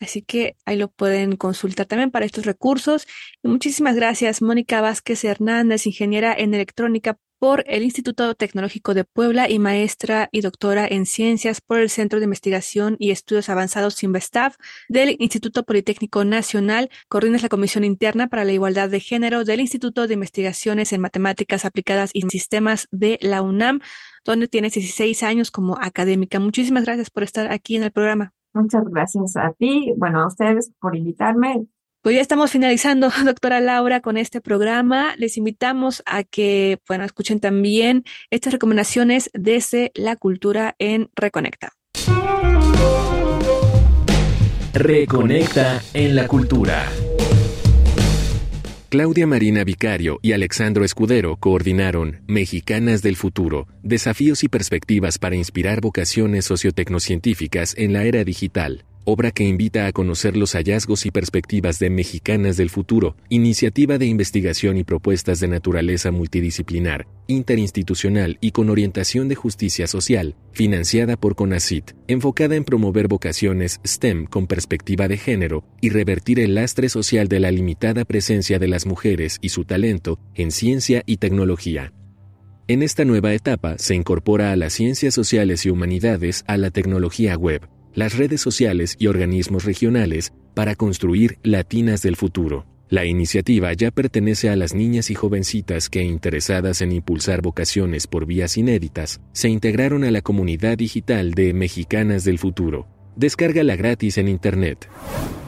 Así 0.01 0.23
que 0.23 0.57
ahí 0.64 0.77
lo 0.77 0.88
pueden 0.88 1.37
consultar 1.37 1.87
también 1.87 2.11
para 2.11 2.27
estos 2.27 2.45
recursos. 2.45 3.07
Y 3.43 3.49
muchísimas 3.49 3.97
gracias, 3.97 4.43
Mónica 4.43 4.81
Vázquez 4.81 5.25
Hernández, 5.25 5.87
ingeniera 5.87 6.35
en 6.35 6.55
electrónica 6.55 7.19
por 7.44 7.62
el 7.66 7.83
Instituto 7.83 8.35
Tecnológico 8.35 8.94
de 8.94 9.04
Puebla 9.04 9.50
y 9.50 9.59
maestra 9.59 10.30
y 10.33 10.40
doctora 10.40 10.87
en 10.88 11.04
ciencias 11.04 11.61
por 11.61 11.78
el 11.78 11.90
Centro 11.90 12.18
de 12.18 12.24
Investigación 12.24 12.96
y 12.98 13.11
Estudios 13.11 13.50
Avanzados 13.50 14.02
Investav 14.02 14.54
del 14.88 15.16
Instituto 15.18 15.62
Politécnico 15.64 16.24
Nacional. 16.24 16.88
Coordinas 17.11 17.42
la 17.42 17.50
Comisión 17.50 17.85
Interna 17.85 18.28
para 18.28 18.46
la 18.46 18.52
Igualdad 18.52 18.88
de 18.88 18.98
Género 18.98 19.44
del 19.44 19.61
Instituto 19.61 20.07
de 20.07 20.14
Investigaciones 20.14 20.94
en 20.94 21.02
Matemáticas 21.02 21.66
Aplicadas 21.66 22.12
y 22.14 22.22
Sistemas 22.30 22.88
de 22.92 23.18
la 23.20 23.42
UNAM, 23.42 23.80
donde 24.24 24.48
tienes 24.48 24.72
16 24.72 25.22
años 25.22 25.50
como 25.50 25.76
académica. 25.78 26.40
Muchísimas 26.40 26.87
gracias 26.87 27.11
por 27.11 27.24
estar 27.24 27.52
aquí 27.52 27.76
en 27.76 27.83
el 27.83 27.92
programa. 27.92 28.33
Muchas 28.54 28.85
gracias 28.88 29.37
a 29.37 29.52
ti, 29.52 29.92
bueno, 29.98 30.22
a 30.22 30.28
ustedes 30.28 30.72
por 30.80 30.96
invitarme. 30.96 31.66
Pues 32.05 32.17
ya 32.17 32.21
estamos 32.21 32.51
finalizando, 32.51 33.09
doctora 33.25 33.61
Laura, 33.61 34.01
con 34.01 34.19
este 34.19 34.43
programa. 34.43 35.14
Les 35.17 35.38
invitamos 35.38 36.03
a 36.05 36.23
que, 36.23 36.79
bueno, 36.87 37.03
escuchen 37.03 37.40
también 37.40 38.05
estas 38.31 38.53
recomendaciones 38.53 39.31
desde 39.33 39.90
la 39.95 40.17
cultura 40.17 40.77
en 40.79 41.09
Reconecta. 41.17 41.73
Reconecta 44.75 45.81
en 45.95 46.14
la 46.14 46.29
cultura. 46.29 46.87
Claudia 48.90 49.27
Marina 49.27 49.64
Vicario 49.64 50.19
y 50.21 50.33
Alexandro 50.33 50.85
Escudero 50.85 51.37
coordinaron 51.37 52.21
Mexicanas 52.27 53.01
del 53.01 53.17
Futuro, 53.17 53.67
desafíos 53.83 54.45
y 54.45 54.49
perspectivas 54.49 55.19
para 55.19 55.37
inspirar 55.37 55.81
vocaciones 55.81 56.45
sociotecnocientíficas 56.45 57.75
en 57.79 57.95
la 57.95 58.05
era 58.05 58.25
digital 58.25 58.85
obra 59.05 59.31
que 59.31 59.45
invita 59.45 59.87
a 59.87 59.93
conocer 59.93 60.37
los 60.37 60.53
hallazgos 60.55 61.07
y 61.07 61.11
perspectivas 61.11 61.79
de 61.79 61.90
Mexicanas 61.90 62.57
del 62.57 62.71
Futuro, 62.71 63.17
iniciativa 63.29 63.99
de 63.99 64.07
investigación 64.07 64.77
y 64.77 64.85
propuestas 64.85 65.40
de 65.40 65.49
naturaleza 65.49 66.11
multidisciplinar, 66.11 67.07
interinstitucional 67.27 68.38
y 68.40 68.51
con 68.51 68.71
orientación 68.71 69.29
de 69.29 69.35
justicia 69.35 69.87
social, 69.87 70.35
financiada 70.53 71.17
por 71.17 71.35
CONACIT, 71.35 71.93
enfocada 72.09 72.57
en 72.57 72.64
promover 72.64 73.09
vocaciones 73.09 73.81
STEM 73.87 74.27
con 74.27 74.47
perspectiva 74.47 75.09
de 75.09 75.19
género 75.19 75.64
y 75.81 75.90
revertir 75.90 76.40
el 76.40 76.55
lastre 76.55 76.88
social 76.88 77.29
de 77.29 77.40
la 77.40 77.51
limitada 77.51 78.05
presencia 78.05 78.59
de 78.59 78.69
las 78.69 78.87
mujeres 78.87 79.38
y 79.40 79.51
su 79.51 79.64
talento 79.64 80.19
en 80.35 80.51
ciencia 80.51 81.03
y 81.07 81.19
tecnología. 81.19 81.93
En 82.67 82.83
esta 82.83 83.05
nueva 83.05 83.35
etapa 83.35 83.77
se 83.77 83.95
incorpora 83.95 84.51
a 84.51 84.57
las 84.57 84.73
ciencias 84.73 85.12
sociales 85.12 85.67
y 85.67 85.71
humanidades 85.71 86.45
a 86.47 86.57
la 86.57 86.71
tecnología 86.71 87.37
web, 87.37 87.69
las 87.94 88.16
redes 88.16 88.40
sociales 88.40 88.96
y 88.98 89.07
organismos 89.07 89.64
regionales 89.64 90.33
para 90.54 90.74
construir 90.74 91.38
Latinas 91.42 92.02
del 92.02 92.16
Futuro. 92.16 92.66
La 92.88 93.04
iniciativa 93.07 93.72
ya 93.72 93.90
pertenece 93.90 94.50
a 94.50 94.57
las 94.57 94.74
niñas 94.74 95.11
y 95.11 95.14
jovencitas 95.14 95.88
que, 95.88 96.02
interesadas 96.02 96.83
en 96.83 96.92
impulsar 96.92 97.40
vocaciones 97.40 98.07
por 98.07 98.26
vías 98.26 98.57
inéditas, 98.57 99.20
se 99.33 99.48
integraron 99.48 100.04
a 100.04 100.11
la 100.11 100.20
comunidad 100.20 100.76
digital 100.76 101.33
de 101.33 101.54
Mexicanas 101.54 102.24
del 102.24 102.38
Futuro. 102.38 102.87
Descárgala 103.16 103.77
gratis 103.77 104.18
en 104.18 104.27
Internet. 104.27 104.88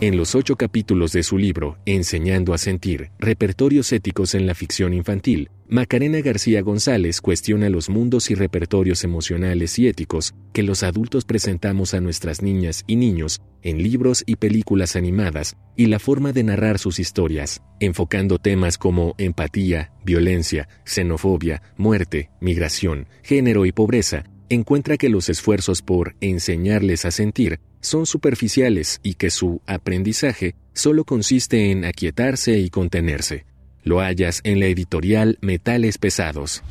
En 0.00 0.16
los 0.16 0.36
ocho 0.36 0.56
capítulos 0.56 1.12
de 1.12 1.24
su 1.24 1.36
libro 1.36 1.78
Enseñando 1.84 2.54
a 2.54 2.58
Sentir, 2.58 3.10
Repertorios 3.18 3.92
Éticos 3.92 4.34
en 4.36 4.46
la 4.46 4.54
Ficción 4.54 4.94
Infantil, 4.94 5.50
Macarena 5.68 6.20
García 6.20 6.62
González 6.62 7.20
cuestiona 7.20 7.68
los 7.70 7.88
mundos 7.88 8.30
y 8.30 8.36
repertorios 8.36 9.02
emocionales 9.02 9.80
y 9.80 9.88
éticos 9.88 10.34
que 10.52 10.62
los 10.62 10.84
adultos 10.84 11.24
presentamos 11.24 11.92
a 11.92 12.00
nuestras 12.00 12.40
niñas 12.40 12.84
y 12.86 12.94
niños 12.94 13.40
en 13.62 13.82
libros 13.82 14.22
y 14.26 14.36
películas 14.36 14.94
animadas 14.94 15.56
y 15.74 15.86
la 15.86 15.98
forma 15.98 16.32
de 16.32 16.44
narrar 16.44 16.78
sus 16.78 17.00
historias, 17.00 17.62
enfocando 17.80 18.38
temas 18.38 18.78
como 18.78 19.16
empatía, 19.18 19.90
violencia, 20.04 20.68
xenofobia, 20.84 21.62
muerte, 21.76 22.30
migración, 22.40 23.08
género 23.24 23.66
y 23.66 23.72
pobreza, 23.72 24.24
encuentra 24.48 24.96
que 24.96 25.08
los 25.08 25.28
esfuerzos 25.28 25.82
por 25.82 26.14
enseñarles 26.20 27.04
a 27.04 27.10
sentir 27.10 27.60
son 27.80 28.06
superficiales 28.06 29.00
y 29.02 29.14
que 29.14 29.30
su 29.30 29.60
aprendizaje 29.66 30.54
solo 30.72 31.04
consiste 31.04 31.70
en 31.70 31.84
aquietarse 31.84 32.58
y 32.58 32.70
contenerse. 32.70 33.44
Lo 33.84 34.00
hallas 34.00 34.40
en 34.44 34.58
la 34.60 34.66
editorial 34.66 35.38
Metales 35.40 35.98
Pesados. 35.98 36.62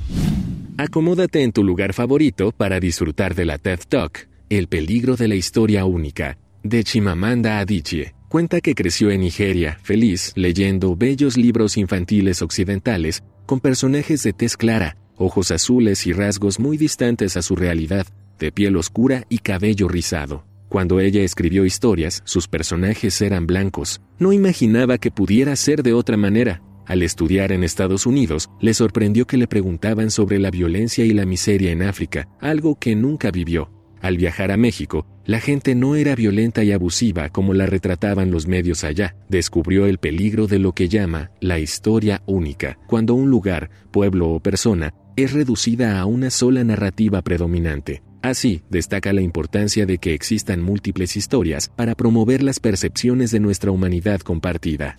Acomódate 0.77 1.43
en 1.43 1.53
tu 1.53 1.63
lugar 1.63 1.93
favorito 1.93 2.51
para 2.51 2.81
disfrutar 2.81 3.33
de 3.33 3.45
la 3.45 3.57
TED 3.57 3.79
Talk, 3.87 4.27
El 4.49 4.67
peligro 4.67 5.15
de 5.15 5.29
la 5.29 5.35
historia 5.35 5.85
única, 5.85 6.37
de 6.63 6.83
Chimamanda 6.83 7.59
Adichie. 7.59 8.13
Cuenta 8.27 8.59
que 8.59 8.75
creció 8.75 9.11
en 9.11 9.21
Nigeria, 9.21 9.79
feliz, 9.81 10.33
leyendo 10.35 10.97
bellos 10.97 11.37
libros 11.37 11.77
infantiles 11.77 12.41
occidentales 12.41 13.23
con 13.45 13.61
personajes 13.61 14.23
de 14.23 14.33
tez 14.33 14.57
clara, 14.57 14.97
ojos 15.17 15.51
azules 15.51 16.05
y 16.07 16.13
rasgos 16.13 16.59
muy 16.59 16.77
distantes 16.77 17.37
a 17.37 17.41
su 17.41 17.55
realidad, 17.55 18.07
de 18.39 18.51
piel 18.51 18.75
oscura 18.77 19.25
y 19.29 19.39
cabello 19.39 19.87
rizado. 19.87 20.45
Cuando 20.69 20.99
ella 20.99 21.21
escribió 21.21 21.65
historias, 21.65 22.21
sus 22.25 22.47
personajes 22.47 23.21
eran 23.21 23.47
blancos. 23.47 24.01
No 24.19 24.33
imaginaba 24.33 24.97
que 24.97 25.11
pudiera 25.11 25.55
ser 25.55 25.83
de 25.83 25.93
otra 25.93 26.17
manera. 26.17 26.61
Al 26.85 27.01
estudiar 27.01 27.51
en 27.51 27.63
Estados 27.63 28.05
Unidos, 28.05 28.49
le 28.59 28.73
sorprendió 28.73 29.25
que 29.25 29.37
le 29.37 29.47
preguntaban 29.47 30.11
sobre 30.11 30.37
la 30.37 30.51
violencia 30.51 31.05
y 31.05 31.13
la 31.13 31.25
miseria 31.25 31.71
en 31.71 31.81
África, 31.81 32.27
algo 32.41 32.75
que 32.75 32.95
nunca 32.95 33.31
vivió. 33.31 33.71
Al 34.01 34.17
viajar 34.17 34.51
a 34.51 34.57
México, 34.57 35.07
la 35.25 35.39
gente 35.39 35.73
no 35.73 35.95
era 35.95 36.13
violenta 36.13 36.63
y 36.63 36.71
abusiva 36.71 37.29
como 37.29 37.53
la 37.53 37.65
retrataban 37.65 38.29
los 38.29 38.45
medios 38.45 38.83
allá. 38.83 39.15
Descubrió 39.29 39.87
el 39.87 39.97
peligro 39.97 40.45
de 40.45 40.59
lo 40.59 40.73
que 40.73 40.89
llama 40.89 41.31
la 41.39 41.57
historia 41.57 42.21
única, 42.27 42.77
cuando 42.85 43.15
un 43.15 43.31
lugar, 43.31 43.71
pueblo 43.91 44.29
o 44.29 44.39
persona 44.39 44.93
es 45.15 45.33
reducida 45.33 45.99
a 45.99 46.05
una 46.05 46.29
sola 46.29 46.63
narrativa 46.63 47.21
predominante. 47.21 48.03
Así, 48.21 48.63
destaca 48.69 49.13
la 49.13 49.21
importancia 49.21 49.85
de 49.85 49.99
que 49.99 50.13
existan 50.13 50.61
múltiples 50.61 51.15
historias 51.15 51.69
para 51.69 51.95
promover 51.95 52.41
las 52.41 52.59
percepciones 52.59 53.31
de 53.31 53.39
nuestra 53.39 53.71
humanidad 53.71 54.21
compartida. 54.21 54.97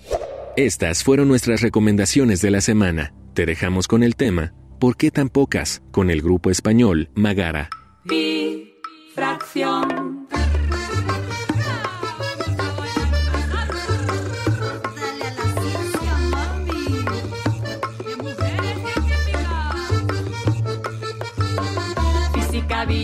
Estas 0.56 1.02
fueron 1.02 1.28
nuestras 1.28 1.60
recomendaciones 1.60 2.40
de 2.40 2.50
la 2.50 2.60
semana. 2.60 3.12
Te 3.34 3.46
dejamos 3.46 3.88
con 3.88 4.02
el 4.02 4.16
tema 4.16 4.54
¿Por 4.78 4.96
qué 4.96 5.10
tan 5.10 5.28
pocas? 5.28 5.82
con 5.90 6.10
el 6.10 6.22
grupo 6.22 6.50
español 6.50 7.08
Magara. 7.14 7.70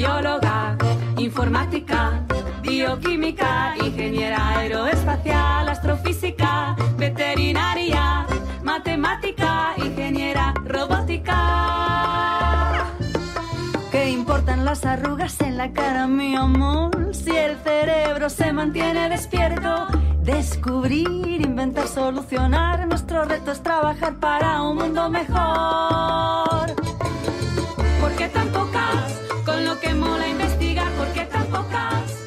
Bióloga, 0.02 0.76
informática, 1.16 2.24
bioquímica, 2.60 3.76
ingeniera 3.84 4.58
aeroespacial, 4.58 5.68
astrofísica, 5.68 6.74
veterinaria, 6.96 8.26
matemática, 8.64 9.74
ingeniera 9.76 10.54
robótica. 10.64 11.38
¿Qué 13.92 14.10
importan 14.10 14.64
las 14.64 14.84
arrugas 14.84 15.40
en 15.40 15.56
la 15.56 15.70
cara, 15.70 16.08
mi 16.08 16.34
amor? 16.34 17.14
Si 17.14 17.30
el 17.30 17.56
cerebro 17.58 18.28
se 18.28 18.52
mantiene 18.52 19.08
despierto, 19.08 19.86
descubrir, 20.24 21.42
inventar, 21.42 21.86
solucionar. 21.86 22.88
Nuestro 22.88 23.24
reto 23.24 23.52
es 23.52 23.62
trabajar 23.62 24.16
para 24.16 24.62
un 24.62 24.78
mundo 24.78 25.08
mejor. 25.08 26.74
¿Por 28.00 28.10
qué 28.16 28.26
tan 28.30 28.48
pocas? 28.48 29.01
Lo 29.72 29.80
que 29.80 29.94
mola 29.94 30.28
investigar, 30.28 30.92
¿por 30.98 31.10
qué 31.14 31.24
tan 31.24 31.46
pocas? 31.46 32.26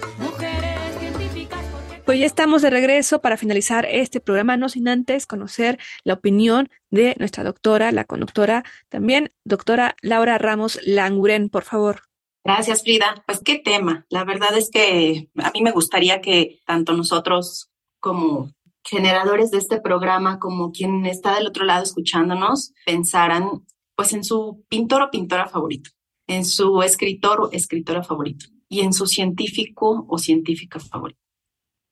Pues 2.03 2.19
ya 2.19 2.25
estamos 2.25 2.63
de 2.63 2.71
regreso 2.71 3.21
para 3.21 3.37
finalizar 3.37 3.85
este 3.85 4.19
programa, 4.19 4.57
no 4.57 4.67
sin 4.67 4.87
antes 4.87 5.27
conocer 5.27 5.77
la 6.03 6.15
opinión 6.15 6.71
de 6.89 7.15
nuestra 7.19 7.43
doctora, 7.43 7.91
la 7.91 8.03
conductora, 8.03 8.63
también 8.89 9.29
doctora 9.43 9.95
Laura 10.01 10.39
Ramos 10.39 10.79
Languren, 10.87 11.49
por 11.49 11.63
favor. 11.63 12.01
Gracias, 12.43 12.81
Frida. 12.81 13.23
Pues 13.27 13.41
qué 13.45 13.59
tema. 13.59 14.07
La 14.09 14.23
verdad 14.23 14.57
es 14.57 14.71
que 14.71 15.29
a 15.35 15.51
mí 15.51 15.61
me 15.61 15.71
gustaría 15.71 16.21
que 16.21 16.61
tanto 16.65 16.93
nosotros 16.93 17.69
como 17.99 18.49
generadores 18.83 19.51
de 19.51 19.59
este 19.59 19.79
programa, 19.79 20.39
como 20.39 20.71
quien 20.71 21.05
está 21.05 21.35
del 21.35 21.45
otro 21.45 21.63
lado 21.63 21.83
escuchándonos, 21.83 22.73
pensaran 22.87 23.67
pues 23.95 24.13
en 24.13 24.23
su 24.23 24.65
pintor 24.67 25.03
o 25.03 25.11
pintora 25.11 25.47
favorito, 25.47 25.91
en 26.27 26.45
su 26.45 26.81
escritor 26.81 27.41
o 27.41 27.51
escritora 27.51 28.03
favorito 28.03 28.47
y 28.67 28.81
en 28.81 28.93
su 28.93 29.05
científico 29.05 30.05
o 30.09 30.17
científica 30.17 30.79
favorito. 30.79 31.19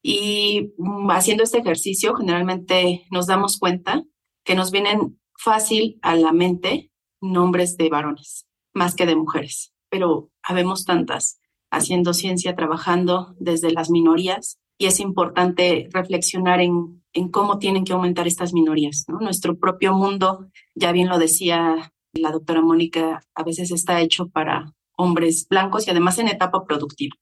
Y 0.01 0.73
haciendo 1.09 1.43
este 1.43 1.59
ejercicio, 1.59 2.15
generalmente 2.15 3.05
nos 3.09 3.27
damos 3.27 3.57
cuenta 3.57 4.03
que 4.43 4.55
nos 4.55 4.71
vienen 4.71 5.19
fácil 5.37 5.97
a 6.01 6.15
la 6.15 6.33
mente 6.33 6.91
nombres 7.21 7.77
de 7.77 7.89
varones, 7.89 8.45
más 8.73 8.95
que 8.95 9.05
de 9.05 9.15
mujeres, 9.15 9.73
pero 9.89 10.29
habemos 10.41 10.83
tantas 10.83 11.39
haciendo 11.71 12.13
ciencia, 12.13 12.55
trabajando 12.55 13.35
desde 13.39 13.71
las 13.71 13.89
minorías, 13.89 14.59
y 14.77 14.87
es 14.87 14.99
importante 14.99 15.87
reflexionar 15.91 16.59
en, 16.59 17.03
en 17.13 17.29
cómo 17.29 17.57
tienen 17.57 17.85
que 17.85 17.93
aumentar 17.93 18.27
estas 18.27 18.53
minorías. 18.53 19.05
¿no? 19.07 19.19
Nuestro 19.19 19.57
propio 19.57 19.93
mundo, 19.93 20.49
ya 20.75 20.91
bien 20.91 21.07
lo 21.07 21.17
decía 21.17 21.93
la 22.13 22.31
doctora 22.31 22.61
Mónica, 22.61 23.23
a 23.33 23.43
veces 23.43 23.71
está 23.71 24.01
hecho 24.01 24.29
para 24.29 24.73
hombres 24.95 25.47
blancos 25.49 25.87
y 25.87 25.91
además 25.91 26.19
en 26.19 26.27
etapa 26.27 26.65
productiva. 26.65 27.15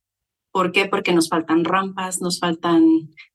¿Por 0.52 0.74
qué? 0.74 0.86
Porque 0.86 1.14
nos 1.14 1.30
faltan 1.30 1.64
rampas, 1.64 2.22
nos 2.22 2.40
faltan 2.40 2.84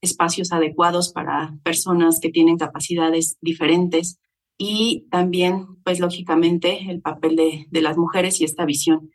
espacios 0.03 0.53
adecuados 0.53 1.13
para 1.13 1.57
personas 1.63 2.21
que 2.21 2.29
tienen 2.29 2.59
capacidades 2.59 3.39
diferentes 3.41 4.19
y 4.59 5.07
también, 5.11 5.83
pues 5.83 5.99
lógicamente, 5.99 6.91
el 6.91 7.01
papel 7.01 7.37
de, 7.37 7.81
las 7.81 7.97
mujeres 7.97 8.41
y 8.41 8.45
esta 8.45 8.67
visión. 8.67 9.11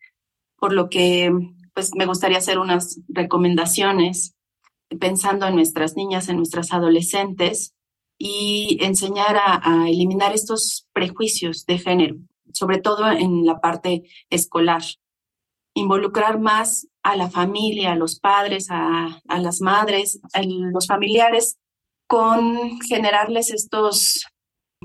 Por 0.57 0.73
lo 0.73 0.89
que, 0.89 1.31
pues 1.75 1.91
me 1.95 2.07
gustaría 2.07 2.39
hacer 2.39 2.57
unas 2.57 2.99
recomendaciones 3.07 4.35
pensando 4.99 5.47
en 5.47 5.55
nuestras 5.55 5.95
niñas, 5.95 6.27
en 6.27 6.37
nuestras 6.37 6.73
adolescentes 6.73 7.75
y 8.17 8.77
enseñar 8.81 9.37
a 9.39 9.89
eliminar 9.89 10.33
estos 10.33 10.87
prejuicios 10.93 11.65
de 11.65 11.79
género, 11.79 12.17
sobre 12.53 12.79
todo 12.79 13.09
en 13.11 13.45
la 13.45 13.59
parte 13.59 14.03
escolar 14.29 14.81
involucrar 15.73 16.39
más 16.39 16.87
a 17.03 17.15
la 17.15 17.29
familia, 17.29 17.93
a 17.93 17.95
los 17.95 18.19
padres, 18.19 18.67
a, 18.69 19.21
a 19.27 19.39
las 19.39 19.61
madres, 19.61 20.19
a 20.33 20.41
los 20.43 20.87
familiares, 20.87 21.57
con 22.07 22.81
generarles 22.81 23.51
estos 23.51 24.25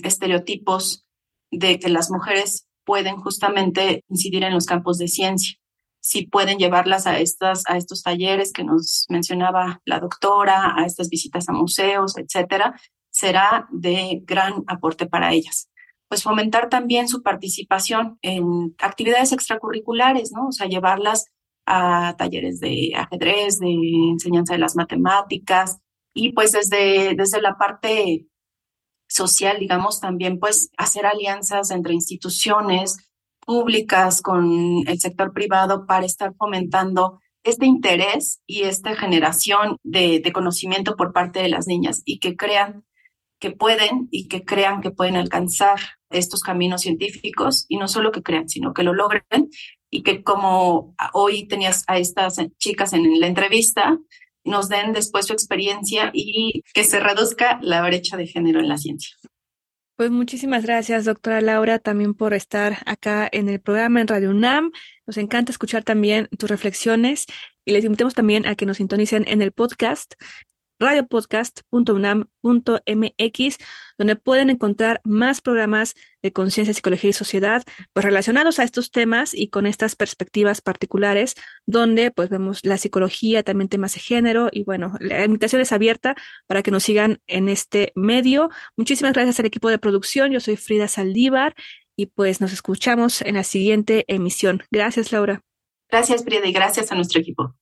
estereotipos 0.02 1.05
de 1.50 1.79
que 1.79 1.88
las 1.88 2.11
mujeres 2.11 2.66
pueden 2.85 3.16
justamente 3.16 4.05
incidir 4.09 4.44
en 4.44 4.55
los 4.55 4.66
campos 4.66 4.98
de 4.98 5.09
ciencia. 5.09 5.57
Si 6.00 6.26
pueden 6.26 6.59
llevarlas 6.59 7.07
a, 7.09 7.18
estas, 7.18 7.64
a 7.66 7.76
estos 7.76 8.02
talleres 8.02 8.52
que 8.52 8.62
nos 8.62 9.07
mencionaba 9.09 9.81
la 9.85 9.98
doctora, 9.98 10.74
a 10.76 10.87
estas 10.87 11.09
visitas 11.09 11.48
a 11.48 11.52
museos, 11.52 12.16
etcétera, 12.16 12.81
será 13.11 13.66
de 13.72 14.20
gran 14.24 14.62
aporte 14.68 15.07
para 15.07 15.33
ellas 15.33 15.68
pues 16.09 16.23
fomentar 16.23 16.69
también 16.69 17.09
su 17.09 17.23
participación 17.23 18.19
en 18.23 18.75
actividades 18.79 19.33
extracurriculares, 19.33 20.33
¿no? 20.33 20.49
O 20.49 20.53
sea, 20.53 20.69
llevarlas 20.69 21.27
a 21.66 22.14
talleres 22.16 22.61
de 22.61 22.92
ajedrez, 22.95 23.59
de 23.59 23.73
enseñanza 24.12 24.55
de 24.55 24.61
las 24.61 24.77
matemáticas 24.77 25.79
y 26.14 26.33
pues 26.33 26.53
desde, 26.53 27.14
desde 27.14 27.42
la 27.42 27.59
parte 27.59 28.27
social, 29.09 29.59
digamos, 29.59 30.01
también 30.01 30.38
pues 30.38 30.71
hacer 30.77 31.07
alianzas 31.07 31.71
entre 31.71 31.95
instituciones 31.95 32.97
públicas 33.40 34.23
con 34.23 34.83
el 34.87 35.01
sector 35.01 35.33
privado 35.33 35.87
para 35.87 36.07
estar 36.07 36.35
fomentando 36.37 37.21
este 37.45 37.66
interés 37.66 38.40
y 38.47 38.62
esta 38.62 38.97
generación 38.97 39.77
de, 39.85 40.21
de 40.21 40.33
conocimiento 40.33 40.97
por 40.97 41.12
parte 41.12 41.40
de 41.40 41.49
las 41.49 41.66
niñas 41.66 42.03
y 42.05 42.19
que 42.19 42.37
crean 42.37 42.85
que 43.38 43.51
pueden 43.51 44.09
y 44.11 44.29
que 44.29 44.44
crean 44.44 44.81
que 44.81 44.90
pueden 44.90 45.16
alcanzar 45.16 45.79
estos 46.11 46.40
caminos 46.42 46.83
científicos 46.83 47.66
y 47.68 47.77
no 47.77 47.88
solo 47.88 48.12
que 48.12 48.22
crean, 48.22 48.49
sino 48.49 48.72
que 48.72 48.83
lo 48.83 48.94
logren 48.94 49.22
y 49.90 50.03
que 50.03 50.22
como 50.22 50.94
hoy 51.12 51.46
tenías 51.46 51.85
a 51.87 51.99
estas 51.99 52.37
chicas 52.59 52.92
en 52.92 53.20
la 53.20 53.27
entrevista, 53.27 53.99
nos 54.44 54.68
den 54.68 54.92
después 54.92 55.27
su 55.27 55.33
experiencia 55.33 56.11
y 56.12 56.62
que 56.72 56.85
se 56.85 57.01
reduzca 57.01 57.59
la 57.62 57.83
brecha 57.83 58.16
de 58.16 58.27
género 58.27 58.61
en 58.61 58.68
la 58.68 58.79
ciencia. 58.79 59.16
Pues 59.96 60.11
muchísimas 60.11 60.62
gracias, 60.62 61.07
doctora 61.07 61.40
Laura, 61.40 61.79
también 61.79 62.12
por 62.12 62.35
estar 62.35 62.83
acá 62.85 63.29
en 63.33 63.49
el 63.49 63.61
programa 63.61 64.03
en 64.03 64.09
Radio 64.09 64.31
UNAM. 64.31 64.70
Nos 65.07 65.16
encanta 65.16 65.53
escuchar 65.53 65.85
también 65.85 66.29
tus 66.38 66.51
reflexiones 66.51 67.25
y 67.64 67.72
les 67.72 67.85
invitamos 67.85 68.12
también 68.12 68.46
a 68.46 68.57
que 68.57 68.66
nos 68.66 68.77
sintonicen 68.77 69.25
en 69.27 69.40
el 69.40 69.53
podcast 69.53 70.14
radiopodcast.unam.mx, 70.78 73.58
donde 73.98 74.16
pueden 74.16 74.50
encontrar 74.50 75.00
más 75.04 75.40
programas 75.40 75.94
de 76.22 76.32
conciencia, 76.32 76.74
psicología 76.74 77.10
y 77.10 77.12
sociedad, 77.12 77.62
pues 77.92 78.04
relacionados 78.04 78.58
a 78.58 78.64
estos 78.64 78.90
temas 78.90 79.34
y 79.34 79.48
con 79.48 79.66
estas 79.66 79.96
perspectivas 79.96 80.60
particulares, 80.60 81.34
donde 81.66 82.10
pues 82.10 82.28
vemos 82.28 82.64
la 82.64 82.78
psicología, 82.78 83.42
también 83.42 83.68
temas 83.68 83.94
de 83.94 84.00
género 84.00 84.48
y 84.52 84.64
bueno, 84.64 84.94
la 85.00 85.24
invitación 85.24 85.62
es 85.62 85.72
abierta 85.72 86.14
para 86.46 86.62
que 86.62 86.70
nos 86.70 86.82
sigan 86.82 87.20
en 87.26 87.48
este 87.48 87.92
medio. 87.94 88.50
Muchísimas 88.76 89.12
gracias 89.12 89.40
al 89.40 89.46
equipo 89.46 89.70
de 89.70 89.78
producción. 89.78 90.32
Yo 90.32 90.40
soy 90.40 90.56
Frida 90.56 90.88
Saldívar 90.88 91.54
y 91.96 92.06
pues 92.06 92.40
nos 92.40 92.52
escuchamos 92.52 93.22
en 93.22 93.34
la 93.34 93.44
siguiente 93.44 94.04
emisión. 94.08 94.62
Gracias, 94.70 95.12
Laura. 95.12 95.42
Gracias, 95.90 96.24
Frida, 96.24 96.46
y 96.46 96.52
gracias 96.52 96.92
a 96.92 96.94
nuestro 96.94 97.20
equipo. 97.20 97.54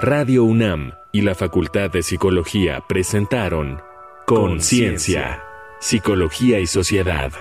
Radio 0.00 0.44
UNAM 0.44 0.92
y 1.12 1.22
la 1.22 1.34
Facultad 1.34 1.90
de 1.90 2.02
Psicología 2.02 2.82
presentaron 2.88 3.80
Conciencia, 4.26 5.42
Psicología 5.80 6.60
y 6.60 6.66
Sociedad. 6.66 7.32